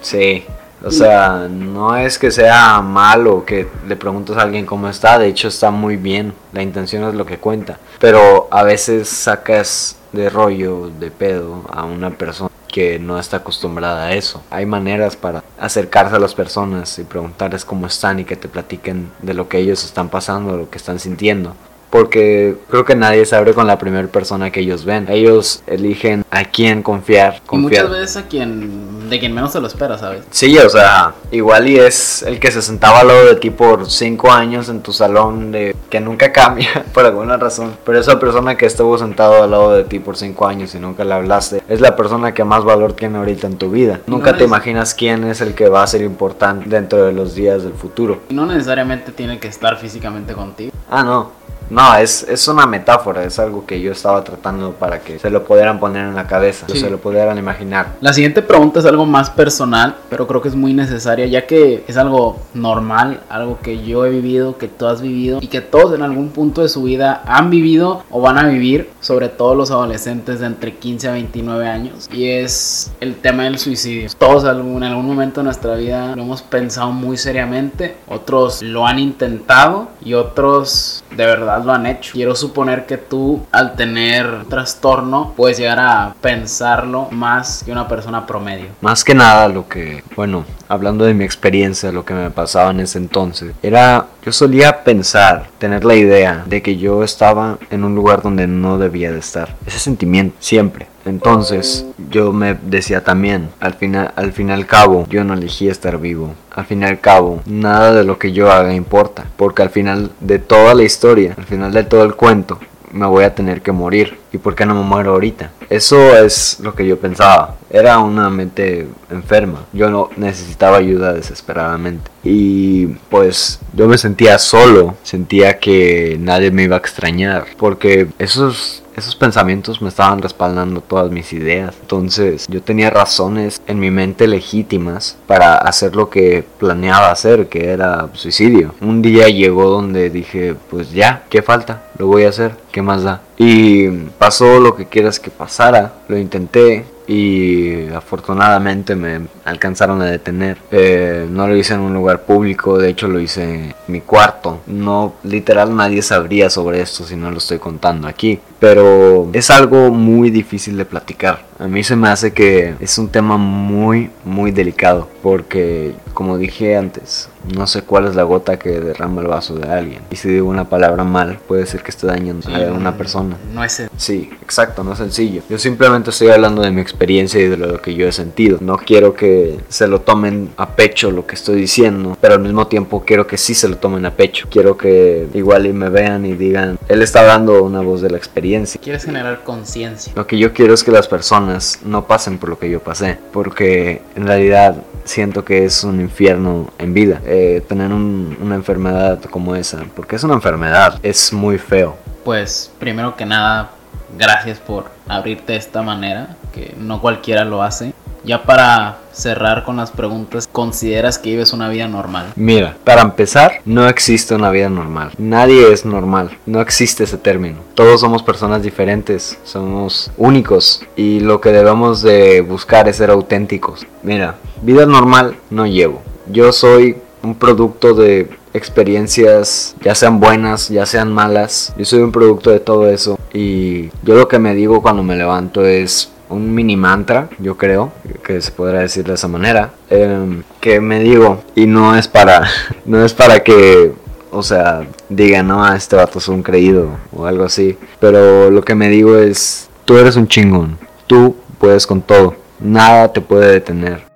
Sí. 0.00 0.44
O 0.84 0.90
sea, 0.90 1.46
no 1.48 1.96
es 1.96 2.18
que 2.18 2.30
sea 2.32 2.80
malo 2.80 3.44
que 3.44 3.68
le 3.86 3.94
preguntes 3.94 4.36
a 4.36 4.42
alguien 4.42 4.66
cómo 4.66 4.88
está, 4.88 5.16
de 5.18 5.28
hecho 5.28 5.46
está 5.46 5.70
muy 5.70 5.96
bien, 5.96 6.34
la 6.52 6.60
intención 6.62 7.04
es 7.04 7.14
lo 7.14 7.24
que 7.24 7.38
cuenta. 7.38 7.78
Pero 8.00 8.48
a 8.50 8.64
veces 8.64 9.08
sacas 9.08 9.96
de 10.12 10.28
rollo, 10.28 10.90
de 10.98 11.10
pedo 11.12 11.62
a 11.72 11.84
una 11.84 12.10
persona 12.10 12.50
que 12.72 12.98
no 12.98 13.20
está 13.20 13.36
acostumbrada 13.36 14.06
a 14.06 14.14
eso. 14.14 14.42
Hay 14.50 14.66
maneras 14.66 15.14
para 15.14 15.44
acercarse 15.60 16.16
a 16.16 16.18
las 16.18 16.34
personas 16.34 16.98
y 16.98 17.04
preguntarles 17.04 17.64
cómo 17.64 17.86
están 17.86 18.18
y 18.18 18.24
que 18.24 18.34
te 18.34 18.48
platiquen 18.48 19.12
de 19.20 19.34
lo 19.34 19.48
que 19.48 19.58
ellos 19.58 19.84
están 19.84 20.08
pasando, 20.08 20.56
lo 20.56 20.70
que 20.70 20.78
están 20.78 20.98
sintiendo. 20.98 21.54
Porque 21.92 22.56
creo 22.70 22.86
que 22.86 22.96
nadie 22.96 23.26
se 23.26 23.36
abre 23.36 23.52
con 23.52 23.66
la 23.66 23.76
primera 23.76 24.08
persona 24.08 24.50
que 24.50 24.60
ellos 24.60 24.86
ven. 24.86 25.08
Ellos 25.10 25.62
eligen 25.66 26.24
a 26.30 26.46
quién 26.46 26.82
confiar. 26.82 27.42
Y 27.44 27.46
confiar. 27.46 27.84
muchas 27.84 28.00
veces 28.00 28.16
a 28.16 28.28
quien, 28.28 29.10
de 29.10 29.20
quien 29.20 29.34
menos 29.34 29.52
se 29.52 29.60
lo 29.60 29.66
espera, 29.66 29.98
¿sabes? 29.98 30.22
Sí, 30.30 30.56
o 30.56 30.70
sea, 30.70 31.12
igual 31.30 31.68
y 31.68 31.78
es 31.78 32.22
el 32.22 32.40
que 32.40 32.50
se 32.50 32.62
sentaba 32.62 33.00
al 33.00 33.08
lado 33.08 33.26
de 33.26 33.34
ti 33.34 33.50
por 33.50 33.90
cinco 33.90 34.32
años 34.32 34.70
en 34.70 34.80
tu 34.80 34.90
salón 34.94 35.52
de 35.52 35.76
que 35.90 36.00
nunca 36.00 36.32
cambia 36.32 36.82
por 36.94 37.04
alguna 37.04 37.36
razón. 37.36 37.76
Pero 37.84 38.00
esa 38.00 38.18
persona 38.18 38.56
que 38.56 38.64
estuvo 38.64 38.96
sentado 38.96 39.42
al 39.42 39.50
lado 39.50 39.72
de 39.72 39.84
ti 39.84 39.98
por 39.98 40.16
cinco 40.16 40.46
años 40.46 40.74
y 40.74 40.78
nunca 40.78 41.04
le 41.04 41.12
hablaste 41.12 41.62
es 41.68 41.82
la 41.82 41.94
persona 41.94 42.32
que 42.32 42.42
más 42.42 42.64
valor 42.64 42.94
tiene 42.94 43.18
ahorita 43.18 43.48
en 43.48 43.58
tu 43.58 43.70
vida. 43.70 44.00
Y 44.06 44.10
no 44.10 44.16
Nunca 44.16 44.34
te 44.34 44.44
imaginas 44.44 44.94
quién 44.94 45.24
es 45.24 45.42
el 45.42 45.52
que 45.52 45.68
va 45.68 45.82
a 45.82 45.86
ser 45.86 46.00
importante 46.00 46.70
dentro 46.70 47.04
de 47.04 47.12
los 47.12 47.34
días 47.34 47.64
del 47.64 47.74
futuro. 47.74 48.20
Y 48.30 48.34
no 48.34 48.46
necesariamente 48.46 49.12
tiene 49.12 49.38
que 49.38 49.48
estar 49.48 49.76
físicamente 49.76 50.32
contigo. 50.32 50.72
Ah, 50.88 51.02
no. 51.02 51.41
No, 51.72 51.96
es, 51.96 52.22
es 52.28 52.46
una 52.48 52.66
metáfora, 52.66 53.24
es 53.24 53.38
algo 53.38 53.64
que 53.64 53.80
yo 53.80 53.92
estaba 53.92 54.22
tratando 54.22 54.72
para 54.72 55.00
que 55.00 55.18
se 55.18 55.30
lo 55.30 55.42
pudieran 55.42 55.80
poner 55.80 56.06
en 56.06 56.14
la 56.14 56.26
cabeza, 56.26 56.66
Sí. 56.68 56.78
se 56.78 56.90
lo 56.90 56.98
pudieran 56.98 57.38
imaginar. 57.38 57.94
La 58.02 58.12
siguiente 58.12 58.42
pregunta 58.42 58.80
es 58.80 58.84
algo 58.84 59.06
más 59.06 59.30
personal, 59.30 59.96
pero 60.10 60.26
creo 60.26 60.42
que 60.42 60.48
es 60.48 60.54
muy 60.54 60.74
necesaria, 60.74 61.24
ya 61.26 61.46
que 61.46 61.82
es 61.88 61.96
algo 61.96 62.38
normal, 62.52 63.20
algo 63.30 63.58
que 63.62 63.82
yo 63.82 64.04
he 64.04 64.10
vivido, 64.10 64.58
que 64.58 64.68
tú 64.68 64.86
has 64.86 65.00
vivido 65.00 65.38
y 65.40 65.46
que 65.46 65.62
todos 65.62 65.94
en 65.94 66.02
algún 66.02 66.28
punto 66.28 66.60
de 66.60 66.68
su 66.68 66.82
vida 66.82 67.22
han 67.24 67.48
vivido 67.48 68.02
o 68.10 68.20
van 68.20 68.36
a 68.36 68.46
vivir, 68.46 68.90
sobre 69.00 69.30
todo 69.30 69.54
los 69.54 69.70
adolescentes 69.70 70.40
de 70.40 70.46
entre 70.46 70.74
15 70.76 71.08
a 71.08 71.12
29 71.12 71.66
años, 71.66 72.06
y 72.12 72.28
es 72.28 72.92
el 73.00 73.14
tema 73.16 73.44
del 73.44 73.58
suicidio. 73.58 74.10
Todos 74.18 74.44
en 74.44 74.82
algún 74.82 75.06
momento 75.06 75.40
de 75.40 75.44
nuestra 75.44 75.74
vida 75.76 76.14
lo 76.16 76.22
hemos 76.22 76.42
pensado 76.42 76.92
muy 76.92 77.16
seriamente, 77.16 77.96
otros 78.08 78.60
lo 78.60 78.86
han 78.86 78.98
intentado 78.98 79.88
y 80.04 80.12
otros 80.12 81.02
de 81.16 81.24
verdad 81.26 81.61
lo 81.64 81.72
han 81.72 81.86
hecho. 81.86 82.12
Quiero 82.12 82.34
suponer 82.34 82.86
que 82.86 82.98
tú 82.98 83.44
al 83.52 83.74
tener 83.74 84.44
trastorno 84.48 85.32
puedes 85.36 85.58
llegar 85.58 85.78
a 85.78 86.14
pensarlo 86.20 87.08
más 87.10 87.62
que 87.64 87.72
una 87.72 87.88
persona 87.88 88.26
promedio. 88.26 88.66
Más 88.80 89.04
que 89.04 89.14
nada 89.14 89.48
lo 89.48 89.68
que, 89.68 90.04
bueno, 90.16 90.44
hablando 90.68 91.04
de 91.04 91.14
mi 91.14 91.24
experiencia, 91.24 91.92
lo 91.92 92.04
que 92.04 92.14
me 92.14 92.30
pasaba 92.30 92.70
en 92.70 92.80
ese 92.80 92.98
entonces, 92.98 93.54
era, 93.62 94.06
yo 94.24 94.30
solía 94.32 94.84
pensar, 94.84 95.48
tener 95.58 95.84
la 95.84 95.96
idea 95.96 96.44
de 96.46 96.62
que 96.62 96.76
yo 96.76 97.02
estaba 97.02 97.58
en 97.70 97.82
un 97.82 97.94
lugar 97.94 98.22
donde 98.22 98.46
no 98.46 98.78
debía 98.78 99.10
de 99.10 99.18
estar. 99.18 99.56
Ese 99.66 99.80
sentimiento, 99.80 100.36
siempre. 100.38 100.86
Entonces, 101.04 101.84
yo 102.10 102.32
me 102.32 102.56
decía 102.62 103.02
también, 103.02 103.48
al 103.58 103.74
final, 103.74 104.12
al 104.14 104.32
fin 104.32 104.50
y 104.50 104.52
al 104.52 104.66
cabo, 104.66 105.06
yo 105.10 105.24
no 105.24 105.34
elegí 105.34 105.68
estar 105.68 105.98
vivo. 105.98 106.34
Al 106.52 106.64
fin 106.64 106.82
y 106.82 106.84
al 106.84 107.00
cabo, 107.00 107.42
nada 107.46 107.92
de 107.92 108.04
lo 108.04 108.18
que 108.18 108.32
yo 108.32 108.52
haga 108.52 108.72
importa, 108.72 109.24
porque 109.36 109.62
al 109.62 109.70
final 109.70 110.12
de 110.20 110.38
toda 110.38 110.74
la 110.74 110.84
historia, 110.84 111.34
al 111.36 111.44
final 111.44 111.72
de 111.72 111.82
todo 111.82 112.04
el 112.04 112.14
cuento, 112.14 112.60
me 112.92 113.06
voy 113.06 113.24
a 113.24 113.34
tener 113.34 113.62
que 113.62 113.72
morir. 113.72 114.21
¿Y 114.32 114.38
por 114.38 114.54
qué 114.54 114.64
no 114.64 114.74
me 114.74 114.82
muero 114.82 115.12
ahorita? 115.12 115.50
Eso 115.68 116.16
es 116.16 116.58
lo 116.60 116.74
que 116.74 116.86
yo 116.86 116.98
pensaba. 116.98 117.56
Era 117.70 117.98
una 117.98 118.30
mente 118.30 118.86
enferma. 119.10 119.64
Yo 119.72 119.90
no 119.90 120.10
necesitaba 120.16 120.78
ayuda 120.78 121.12
desesperadamente. 121.12 122.10
Y 122.24 122.86
pues 123.10 123.60
yo 123.74 123.88
me 123.88 123.98
sentía 123.98 124.38
solo. 124.38 124.96
Sentía 125.02 125.58
que 125.58 126.16
nadie 126.18 126.50
me 126.50 126.64
iba 126.64 126.76
a 126.76 126.78
extrañar. 126.78 127.46
Porque 127.58 128.08
esos 128.18 128.82
esos 128.96 129.16
pensamientos 129.16 129.80
me 129.80 129.88
estaban 129.88 130.20
respaldando 130.20 130.80
todas 130.80 131.10
mis 131.10 131.32
ideas. 131.32 131.74
Entonces 131.80 132.46
yo 132.48 132.62
tenía 132.62 132.90
razones 132.90 133.62
en 133.66 133.78
mi 133.78 133.90
mente 133.90 134.26
legítimas 134.26 135.16
para 135.26 135.56
hacer 135.56 135.96
lo 135.96 136.10
que 136.10 136.44
planeaba 136.58 137.10
hacer, 137.10 137.48
que 137.48 137.70
era 137.70 138.08
suicidio. 138.12 138.74
Un 138.80 139.02
día 139.02 139.28
llegó 139.28 139.70
donde 139.70 140.10
dije, 140.10 140.54
pues 140.70 140.92
ya, 140.92 141.24
¿qué 141.30 141.42
falta? 141.42 141.84
Lo 141.98 142.06
voy 142.06 142.24
a 142.24 142.28
hacer, 142.28 142.56
¿qué 142.70 142.82
más 142.82 143.02
da? 143.02 143.22
Y 143.36 143.88
pasó 144.18 144.60
lo 144.60 144.76
que 144.76 144.86
quieras 144.86 145.18
que 145.18 145.30
pasara, 145.30 145.94
lo 146.08 146.18
intenté 146.18 146.84
y 147.12 147.88
afortunadamente 147.94 148.96
me 148.96 149.26
alcanzaron 149.44 150.00
a 150.00 150.06
detener. 150.06 150.56
Eh, 150.70 151.26
no 151.30 151.46
lo 151.46 151.54
hice 151.56 151.74
en 151.74 151.80
un 151.80 151.92
lugar 151.92 152.22
público, 152.22 152.78
de 152.78 152.88
hecho 152.88 153.06
lo 153.08 153.20
hice 153.20 153.42
en 153.42 153.74
mi 153.88 154.00
cuarto. 154.00 154.60
No, 154.66 155.14
literal 155.22 155.76
nadie 155.76 156.00
sabría 156.02 156.48
sobre 156.48 156.80
esto 156.80 157.04
si 157.04 157.16
no 157.16 157.30
lo 157.30 157.38
estoy 157.38 157.58
contando 157.58 158.08
aquí. 158.08 158.40
Pero 158.58 159.28
es 159.32 159.50
algo 159.50 159.90
muy 159.90 160.30
difícil 160.30 160.76
de 160.76 160.84
platicar. 160.84 161.44
A 161.58 161.66
mí 161.66 161.84
se 161.84 161.96
me 161.96 162.08
hace 162.08 162.32
que 162.32 162.74
es 162.80 162.96
un 162.98 163.08
tema 163.08 163.36
muy, 163.36 164.10
muy 164.24 164.50
delicado. 164.50 165.08
Porque, 165.22 165.94
como 166.14 166.36
dije 166.38 166.76
antes, 166.76 167.28
no 167.54 167.66
sé 167.66 167.82
cuál 167.82 168.06
es 168.06 168.14
la 168.16 168.24
gota 168.24 168.58
que 168.58 168.80
derrama 168.80 169.20
el 169.22 169.28
vaso 169.28 169.54
de 169.54 169.70
alguien. 169.70 170.02
Y 170.10 170.16
si 170.16 170.28
digo 170.28 170.48
una 170.48 170.68
palabra 170.68 171.04
mal, 171.04 171.38
puede 171.46 171.66
ser 171.66 171.82
que 171.82 171.90
esté 171.90 172.06
dañando 172.06 172.48
a 172.52 172.72
una 172.72 172.96
persona. 172.96 173.36
No 173.52 173.62
es 173.62 173.88
Sí, 173.96 174.30
exacto, 174.42 174.82
no 174.82 174.92
es 174.92 174.98
sencillo. 174.98 175.42
Yo 175.48 175.58
simplemente 175.58 176.10
estoy 176.10 176.28
hablando 176.28 176.62
de 176.62 176.70
mi 176.70 176.80
experiencia 176.80 177.01
y 177.10 177.48
de 177.48 177.56
lo 177.56 177.80
que 177.82 177.94
yo 177.94 178.06
he 178.08 178.12
sentido. 178.12 178.58
No 178.60 178.76
quiero 178.76 179.14
que 179.14 179.58
se 179.68 179.86
lo 179.88 180.00
tomen 180.00 180.50
a 180.56 180.74
pecho 180.76 181.10
lo 181.10 181.26
que 181.26 181.34
estoy 181.34 181.56
diciendo, 181.56 182.16
pero 182.20 182.34
al 182.34 182.40
mismo 182.40 182.66
tiempo 182.66 183.02
quiero 183.04 183.26
que 183.26 183.36
sí 183.36 183.54
se 183.54 183.68
lo 183.68 183.76
tomen 183.76 184.04
a 184.06 184.12
pecho. 184.12 184.46
Quiero 184.50 184.76
que 184.76 185.26
igual 185.34 185.66
y 185.66 185.72
me 185.72 185.88
vean 185.88 186.24
y 186.24 186.34
digan, 186.34 186.78
él 186.88 187.02
está 187.02 187.22
dando 187.24 187.62
una 187.62 187.80
voz 187.80 188.00
de 188.02 188.10
la 188.10 188.16
experiencia. 188.18 188.80
Quieres 188.82 189.04
generar 189.04 189.42
conciencia. 189.44 190.12
Lo 190.16 190.26
que 190.26 190.38
yo 190.38 190.52
quiero 190.52 190.74
es 190.74 190.84
que 190.84 190.90
las 190.90 191.08
personas 191.08 191.80
no 191.84 192.06
pasen 192.06 192.38
por 192.38 192.48
lo 192.48 192.58
que 192.58 192.70
yo 192.70 192.80
pasé, 192.80 193.18
porque 193.32 194.02
en 194.16 194.26
realidad 194.26 194.76
siento 195.04 195.44
que 195.44 195.64
es 195.64 195.82
un 195.84 196.00
infierno 196.00 196.70
en 196.78 196.94
vida 196.94 197.20
eh, 197.26 197.60
tener 197.68 197.92
un- 197.92 198.36
una 198.40 198.54
enfermedad 198.54 199.20
como 199.30 199.56
esa, 199.56 199.84
porque 199.96 200.16
es 200.16 200.22
una 200.24 200.34
enfermedad, 200.34 200.98
es 201.02 201.32
muy 201.32 201.58
feo. 201.58 201.96
Pues 202.24 202.70
primero 202.78 203.16
que 203.16 203.26
nada, 203.26 203.72
gracias 204.18 204.58
por 204.58 204.90
abrirte 205.08 205.52
de 205.52 205.58
esta 205.58 205.82
manera, 205.82 206.36
que 206.52 206.74
no 206.78 207.00
cualquiera 207.00 207.44
lo 207.44 207.62
hace. 207.62 207.94
Ya 208.24 208.44
para 208.44 208.98
cerrar 209.12 209.64
con 209.64 209.76
las 209.76 209.90
preguntas, 209.90 210.48
¿consideras 210.50 211.18
que 211.18 211.30
vives 211.30 211.52
una 211.52 211.68
vida 211.68 211.88
normal? 211.88 212.26
Mira, 212.36 212.76
para 212.84 213.02
empezar, 213.02 213.60
no 213.64 213.88
existe 213.88 214.36
una 214.36 214.50
vida 214.50 214.68
normal. 214.68 215.10
Nadie 215.18 215.72
es 215.72 215.84
normal. 215.84 216.30
No 216.46 216.60
existe 216.60 217.02
ese 217.02 217.18
término. 217.18 217.58
Todos 217.74 218.00
somos 218.00 218.22
personas 218.22 218.62
diferentes, 218.62 219.38
somos 219.42 220.12
únicos 220.16 220.84
y 220.94 221.18
lo 221.18 221.40
que 221.40 221.50
debemos 221.50 222.00
de 222.02 222.42
buscar 222.42 222.88
es 222.88 222.96
ser 222.96 223.10
auténticos. 223.10 223.86
Mira, 224.04 224.36
vida 224.62 224.86
normal 224.86 225.36
no 225.50 225.66
llevo. 225.66 226.00
Yo 226.28 226.52
soy 226.52 226.98
un 227.24 227.34
producto 227.34 227.94
de 227.94 228.30
experiencias, 228.54 229.74
ya 229.82 229.94
sean 229.94 230.20
buenas, 230.20 230.68
ya 230.68 230.86
sean 230.86 231.12
malas. 231.12 231.72
Yo 231.76 231.84
soy 231.84 232.00
un 232.02 232.12
producto 232.12 232.50
de 232.50 232.60
todo 232.60 232.88
eso 232.88 233.18
y 233.32 233.88
yo 234.02 234.14
lo 234.14 234.28
que 234.28 234.38
me 234.38 234.54
digo 234.54 234.82
cuando 234.82 235.02
me 235.02 235.16
levanto 235.16 235.64
es 235.64 236.10
un 236.28 236.54
mini 236.54 236.76
mantra, 236.76 237.28
yo 237.38 237.56
creo, 237.58 237.92
que 238.24 238.40
se 238.40 238.50
podrá 238.52 238.80
decir 238.80 239.04
de 239.04 239.14
esa 239.14 239.28
manera, 239.28 239.72
em, 239.90 240.42
que 240.60 240.80
me 240.80 241.00
digo, 241.00 241.42
y 241.54 241.66
no 241.66 241.94
es 241.96 242.08
para, 242.08 242.48
no 242.86 243.04
es 243.04 243.12
para 243.12 243.40
que, 243.42 243.92
o 244.30 244.42
sea, 244.42 244.86
digan, 245.10 245.48
no, 245.48 245.62
"Ah, 245.62 245.76
este 245.76 245.94
vato 245.96 246.18
es 246.18 246.28
un 246.28 246.42
creído 246.42 246.88
o 247.14 247.26
algo 247.26 247.44
así, 247.44 247.76
pero 248.00 248.50
lo 248.50 248.62
que 248.62 248.74
me 248.74 248.88
digo 248.88 249.18
es, 249.18 249.68
tú 249.84 249.98
eres 249.98 250.16
un 250.16 250.26
chingón, 250.26 250.78
tú 251.06 251.36
puedes 251.58 251.86
con 251.86 252.00
todo, 252.00 252.34
nada 252.58 253.12
te 253.12 253.20
puede 253.20 253.52
detener. 253.52 254.11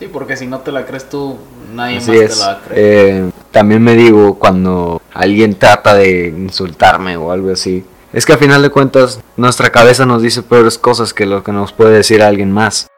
Sí, 0.00 0.08
porque 0.10 0.34
si 0.34 0.46
no 0.46 0.60
te 0.60 0.72
la 0.72 0.86
crees 0.86 1.10
tú, 1.10 1.36
nadie 1.74 1.98
Así 1.98 2.10
más 2.10 2.20
es. 2.20 2.30
te 2.30 2.40
la 2.40 2.46
va 2.46 2.52
a 2.52 2.62
creer. 2.62 3.26
Eh, 3.26 3.30
también 3.50 3.82
me 3.82 3.94
digo 3.94 4.38
cuando 4.38 5.02
alguien 5.12 5.54
trata 5.56 5.94
de 5.94 6.28
insultarme 6.28 7.18
o 7.18 7.30
algo 7.30 7.52
así. 7.52 7.84
Es 8.14 8.24
que 8.24 8.32
a 8.32 8.38
final 8.38 8.62
de 8.62 8.70
cuentas 8.70 9.20
nuestra 9.36 9.70
cabeza 9.70 10.06
nos 10.06 10.22
dice 10.22 10.42
peores 10.42 10.78
cosas 10.78 11.12
que 11.12 11.26
lo 11.26 11.44
que 11.44 11.52
nos 11.52 11.74
puede 11.74 11.94
decir 11.96 12.22
alguien 12.22 12.50
más. 12.50 12.88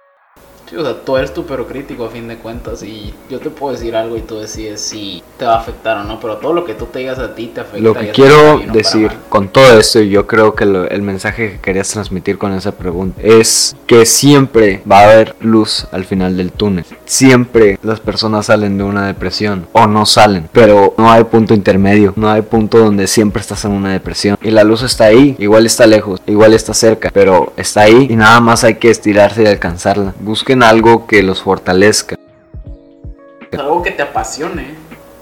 Sí, 0.73 0.79
o 0.79 0.83
sea, 0.83 0.95
tú 1.05 1.19
eres 1.19 1.35
tu 1.35 1.45
pero 1.45 1.67
crítico 1.67 2.07
a 2.07 2.09
fin 2.09 2.27
de 2.29 2.37
cuentas 2.37 2.83
y 2.83 3.13
yo 3.29 3.39
te 3.41 3.51
puedo 3.51 3.75
decir 3.75 3.95
algo 3.95 4.17
y 4.17 4.23
tú 4.23 4.39
decides 4.39 4.81
si 4.81 5.23
te 5.39 5.45
va 5.45 5.57
a 5.57 5.59
afectar 5.59 5.99
o 5.99 6.05
no, 6.05 6.19
pero 6.19 6.39
todo 6.39 6.55
lo 6.55 6.65
que 6.65 6.73
tú 6.73 6.87
te 6.87 7.01
digas 7.01 7.19
a 7.19 7.35
ti 7.35 7.49
te 7.49 7.61
afecta. 7.61 7.81
Lo 7.81 7.93
que 7.93 8.11
quiero 8.11 8.59
decir 8.73 9.11
con 9.29 9.49
todo 9.49 9.79
esto, 9.79 10.01
y 10.01 10.09
yo 10.09 10.27
creo 10.27 10.55
que 10.55 10.65
el 10.65 11.03
mensaje 11.03 11.53
que 11.53 11.61
querías 11.61 11.91
transmitir 11.91 12.39
con 12.39 12.55
esa 12.55 12.73
pregunta 12.73 13.21
es 13.23 13.77
que 13.87 14.07
siempre 14.07 14.83
va 14.91 15.01
a 15.01 15.05
haber 15.11 15.37
luz 15.41 15.87
al 15.93 16.07
final 16.07 16.39
del 16.39 16.53
túnel. 16.53 16.87
Siempre 17.05 17.79
las 17.83 18.01
personas 18.01 18.47
salen 18.47 18.79
de 18.79 18.85
una 18.85 19.07
depresión 19.07 19.67
o 19.73 19.87
no 19.87 20.07
salen, 20.07 20.49
pero 20.53 20.95
no 20.97 21.13
hay 21.13 21.25
punto 21.25 21.53
intermedio, 21.53 22.15
no 22.17 22.31
hay 22.31 22.41
punto 22.41 22.79
donde 22.79 23.09
siempre 23.09 23.43
estás 23.43 23.65
en 23.67 23.73
una 23.73 23.93
depresión 23.93 24.39
y 24.41 24.51
la 24.51 24.65
luz 24.65 24.83
está 24.83 25.05
ahí, 25.05 25.37
igual 25.39 25.67
está 25.67 25.87
lejos, 25.87 26.23
igual 26.27 26.55
está 26.55 26.73
cerca, 26.73 27.11
pero 27.13 27.53
está 27.59 27.83
ahí 27.83 28.07
y 28.09 28.17
nada 28.17 28.41
más 28.41 28.65
hay 28.65 28.77
que 28.77 28.91
estirarse 28.91 29.43
y 29.43 29.47
alcanzarla. 29.47 30.15
Busquen 30.21 30.62
algo 30.63 31.07
que 31.07 31.23
los 31.23 31.43
fortalezca. 31.43 32.17
Algo 33.53 33.83
que 33.83 33.91
te 33.91 34.03
apasione, 34.03 34.75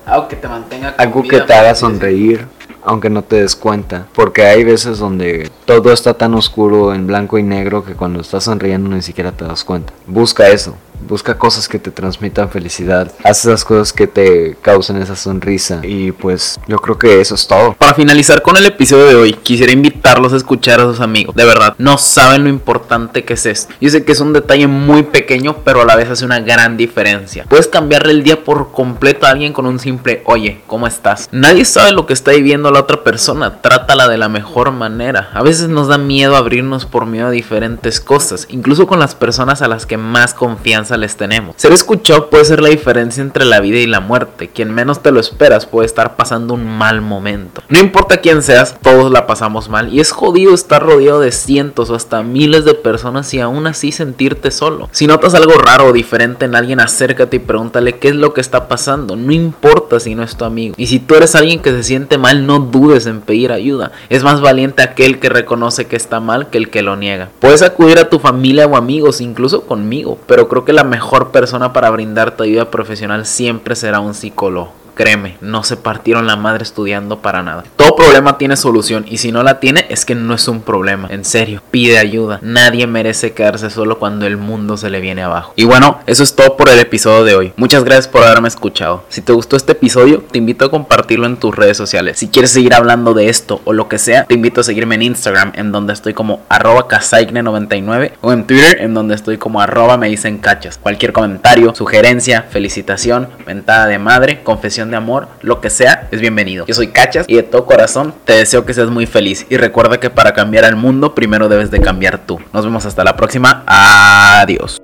algo 0.07 0.29
que 0.29 0.37
te 0.37 0.49
mantenga. 0.49 0.95
algo 0.99 1.23
que 1.23 1.41
te 1.41 1.53
haga 1.53 1.75
sonreír, 1.75 2.47
aunque 2.83 3.11
no 3.11 3.23
te 3.23 3.41
des 3.41 3.57
cuenta. 3.57 4.07
Porque 4.15 4.45
hay 4.45 4.65
veces 4.65 4.99
donde 4.99 5.51
todo 5.65 5.93
está 5.93 6.15
tan 6.15 6.35
oscuro 6.35 6.95
en 6.95 7.07
blanco 7.07 7.39
y 7.39 7.43
negro 7.43 7.85
que 7.85 7.95
cuando 7.95 8.21
estás 8.21 8.45
sonriendo 8.45 8.89
ni 8.89 9.03
siquiera 9.03 9.33
te 9.33 9.45
das 9.45 9.65
cuenta. 9.65 9.93
Busca 10.07 10.49
eso. 10.49 10.77
Busca 11.07 11.37
cosas 11.39 11.69
que 11.69 11.79
te 11.79 11.91
transmitan 11.91 12.51
felicidad. 12.51 13.13
Haz 13.25 13.41
esas 13.41 13.65
cosas 13.65 13.93
que 13.93 14.07
te 14.07 14.57
causen 14.63 14.97
esa 14.97 15.17
sonrisa. 15.17 15.81
Y 15.83 16.13
pues 16.13 16.61
yo 16.67 16.79
creo 16.79 16.99
que 16.99 17.21
eso 17.21 17.35
es 17.35 17.47
todo. 17.47 17.75
Para 17.75 17.95
finalizar 17.95 18.43
con 18.43 18.57
el 18.57 18.67
episodio 18.67 19.07
de 19.07 19.15
hoy, 19.15 19.33
quisiera 19.33 19.73
invitarlos 19.73 20.33
a 20.33 20.37
escuchar 20.37 20.81
a 20.81 20.85
sus 20.85 21.01
amigos. 21.01 21.35
De 21.35 21.45
verdad, 21.45 21.75
no 21.79 21.99
saben 21.99 22.45
lo 22.45 22.51
importante 22.51 23.25
que 23.25 23.35
es 23.35 23.47
esto. 23.47 23.75
Yo 23.81 23.91
sé 23.91 24.05
que 24.05 24.13
es 24.13 24.21
un 24.21 24.33
detalle 24.33 24.67
muy 24.67 25.03
pequeño, 25.03 25.59
pero 25.65 25.83
a 25.83 25.85
la 25.85 25.97
vez 25.97 26.09
hace 26.11 26.25
una 26.25 26.41
gran 26.41 26.77
diferencia. 26.77 27.45
Puedes 27.49 27.69
cambiarle 27.69 28.13
el 28.13 28.23
día 28.23 28.45
por 28.45 28.73
completo 28.73 29.27
a 29.27 29.31
alguien 29.31 29.53
con 29.53 29.67
un 29.67 29.79
simple 29.79 30.23
oye, 30.27 30.61
¿cómo 30.67 30.87
estás? 30.87 31.29
Nadie 31.33 31.65
sabe 31.65 31.93
lo 31.93 32.07
que 32.07 32.13
está 32.13 32.33
viviendo 32.33 32.71
la 32.71 32.81
otra 32.81 33.03
persona. 33.03 33.61
Trátala 33.61 34.09
de 34.09 34.19
la 34.19 34.29
mejor 34.29 34.71
manera. 34.71 35.31
A 35.35 35.43
veces 35.43 35.69
nos 35.69 35.89
da 35.89 35.99
miedo 35.99 36.37
abrirnos 36.37 36.87
por 36.87 37.07
miedo 37.07 37.29
a 37.29 37.31
diferentes 37.31 38.01
cosas, 38.01 38.47
incluso 38.51 38.87
con 38.87 38.99
las 38.99 39.15
personas 39.15 39.63
a 39.63 39.69
las 39.69 39.87
que 39.87 39.97
más 39.97 40.35
confianza 40.35 40.90
les 40.97 41.17
tenemos. 41.17 41.55
Ser 41.59 41.73
escuchado 41.73 42.31
puede 42.31 42.45
ser 42.45 42.61
la 42.61 42.69
diferencia 42.69 43.23
entre 43.23 43.45
la 43.45 43.61
vida 43.61 43.79
y 43.79 43.87
la 43.87 44.01
muerte. 44.01 44.49
Quien 44.49 44.73
menos 44.73 45.03
te 45.03 45.11
lo 45.11 45.21
esperas 45.21 45.67
puede 45.67 45.87
estar 45.87 46.17
pasando 46.17 46.55
un 46.55 46.67
mal 46.67 47.01
momento. 47.01 47.63
No 47.69 47.79
importa 47.79 48.19
quién 48.19 48.43
seas, 48.43 48.77
todos 48.81 49.11
la 49.11 49.27
pasamos 49.27 49.69
mal 49.69 49.93
y 49.93 50.01
es 50.01 50.11
jodido 50.11 50.55
estar 50.55 50.83
rodeado 50.83 51.21
de 51.21 51.33
cientos 51.33 51.91
o 51.91 51.95
hasta 51.95 52.23
miles 52.23 52.65
de 52.65 52.75
personas 52.75 53.33
y 53.35 53.41
aún 53.41 53.67
así 53.67 53.93
sentirte 53.93 54.51
solo. 54.51 54.89
Si 54.93 55.07
notas 55.07 55.35
algo 55.35 55.55
raro 55.55 55.87
o 55.87 55.93
diferente 55.93 56.45
en 56.45 56.55
alguien, 56.55 56.81
acércate 56.81 57.37
y 57.37 57.41
pregúntale 57.41 57.99
qué 57.99 58.09
es 58.09 58.15
lo 58.15 58.35
que 58.35 58.41
está 58.41 58.69
pasando. 58.69 59.17
No 59.17 59.33
importa 59.33 60.01
si 60.01 60.15
no 60.15 60.23
es 60.23 60.37
tu 60.37 60.45
amigo. 60.45 60.75
Y 60.77 60.87
si 60.87 60.99
tú 60.99 61.15
eres 61.15 61.35
alguien 61.35 61.61
que 61.61 61.71
se 61.71 61.83
siente 61.83 62.19
mal, 62.19 62.47
no 62.47 62.59
dudes 62.59 63.07
en 63.07 63.21
pedir 63.21 63.53
ayuda. 63.53 63.93
Es 64.09 64.23
más 64.23 64.41
valiente 64.41 64.83
aquel 64.83 65.19
que 65.19 65.29
reconoce 65.29 65.87
que 65.87 65.97
está 65.97 66.21
mal 66.21 66.51
que 66.51 66.59
el 66.59 66.71
que 66.71 66.83
lo 66.83 66.97
niega. 66.97 67.31
Puedes 67.41 67.63
acudir 67.63 67.99
a 67.99 68.09
tu 68.09 68.19
familia 68.19 68.67
o 68.67 68.77
amigos, 68.77 69.21
incluso 69.21 69.63
conmigo, 69.63 70.19
pero 70.27 70.49
creo 70.49 70.65
que 70.65 70.73
la 70.81 70.85
mejor 70.85 71.31
persona 71.31 71.75
para 71.75 71.91
brindarte 71.91 72.45
ayuda 72.45 72.71
profesional 72.71 73.27
siempre 73.27 73.77
será 73.77 74.01
un 74.01 74.15
psicólogo. 74.15 74.80
Créeme, 75.01 75.39
no 75.41 75.63
se 75.65 75.79
partieron 75.79 76.27
la 76.27 76.37
madre 76.37 76.63
estudiando 76.63 77.21
para 77.21 77.43
nada. 77.43 77.65
Todo 77.77 77.97
problema 77.97 78.37
tiene 78.37 78.55
solución 78.55 79.07
y 79.09 79.17
si 79.17 79.33
no 79.33 79.43
la 79.43 79.59
tiene 79.59 79.87
es 79.89 80.05
que 80.05 80.15
no 80.15 80.35
es 80.35 80.47
un 80.47 80.61
problema. 80.61 81.09
En 81.11 81.25
serio, 81.25 81.63
pide 81.71 81.97
ayuda. 81.97 82.39
Nadie 82.43 82.87
merece 82.87 83.33
quedarse 83.33 83.71
solo 83.71 83.99
cuando 83.99 84.27
el 84.27 84.37
mundo 84.37 84.77
se 84.77 84.91
le 84.91 85.01
viene 85.01 85.23
abajo. 85.23 85.55
Y 85.57 85.65
bueno, 85.65 86.01
eso 86.07 86.23
es 86.23 86.37
todo 86.37 86.55
por 86.59 86.69
el 86.69 86.79
episodio 86.79 87.25
de 87.25 87.35
hoy. 87.35 87.53
Muchas 87.57 87.83
gracias 87.83 88.09
por 88.09 88.25
haberme 88.25 88.49
escuchado. 88.49 89.03
Si 89.09 89.23
te 89.23 89.33
gustó 89.33 89.57
este 89.57 89.73
episodio, 89.73 90.23
te 90.31 90.37
invito 90.37 90.67
a 90.67 90.71
compartirlo 90.71 91.25
en 91.25 91.39
tus 91.39 91.57
redes 91.57 91.79
sociales. 91.79 92.19
Si 92.19 92.29
quieres 92.29 92.51
seguir 92.51 92.75
hablando 92.75 93.15
de 93.15 93.31
esto 93.31 93.63
o 93.65 93.73
lo 93.73 93.89
que 93.89 93.97
sea, 93.97 94.25
te 94.25 94.35
invito 94.35 94.61
a 94.61 94.65
seguirme 94.65 94.97
en 94.97 95.03
Instagram 95.03 95.53
en 95.55 95.73
donde 95.73 95.95
estoy 95.95 96.13
como 96.13 96.43
arroba 96.51 96.89
99 96.91 98.13
o 98.21 98.33
en 98.33 98.47
Twitter 98.47 98.83
en 98.83 98.93
donde 98.93 99.15
estoy 99.15 99.39
como 99.39 99.63
arroba 99.63 99.97
me 99.97 100.11
dicen 100.11 100.37
cachas. 100.37 100.77
Cualquier 100.77 101.15
comentario, 101.15 101.75
sugerencia, 101.75 102.43
felicitación, 102.51 103.29
mentada 103.47 103.87
de 103.87 103.99
madre, 103.99 104.43
confesión 104.43 104.90
de 104.91 104.97
amor, 104.97 105.29
lo 105.43 105.61
que 105.61 105.71
sea, 105.71 106.09
es 106.11 106.21
bienvenido. 106.21 106.67
Yo 106.67 106.75
soy 106.75 106.89
Cachas 106.89 107.27
y 107.29 107.37
de 107.37 107.43
todo 107.43 107.67
corazón 107.67 108.15
te 108.25 108.35
deseo 108.35 108.65
que 108.65 108.75
seas 108.75 108.91
muy 108.91 109.07
feliz. 109.07 109.47
Y 109.49 109.57
recuerda 109.57 110.01
que 110.01 110.11
para 110.11 110.35
cambiar 110.35 110.65
al 110.65 110.77
mundo 110.77 111.15
primero 111.15 111.49
debes 111.49 111.71
de 111.71 111.81
cambiar 111.81 112.19
tú. 112.19 112.41
Nos 112.53 112.65
vemos 112.65 112.87
hasta 112.87 113.05
la 113.05 113.17
próxima. 113.17 113.63
Adiós. 113.67 114.81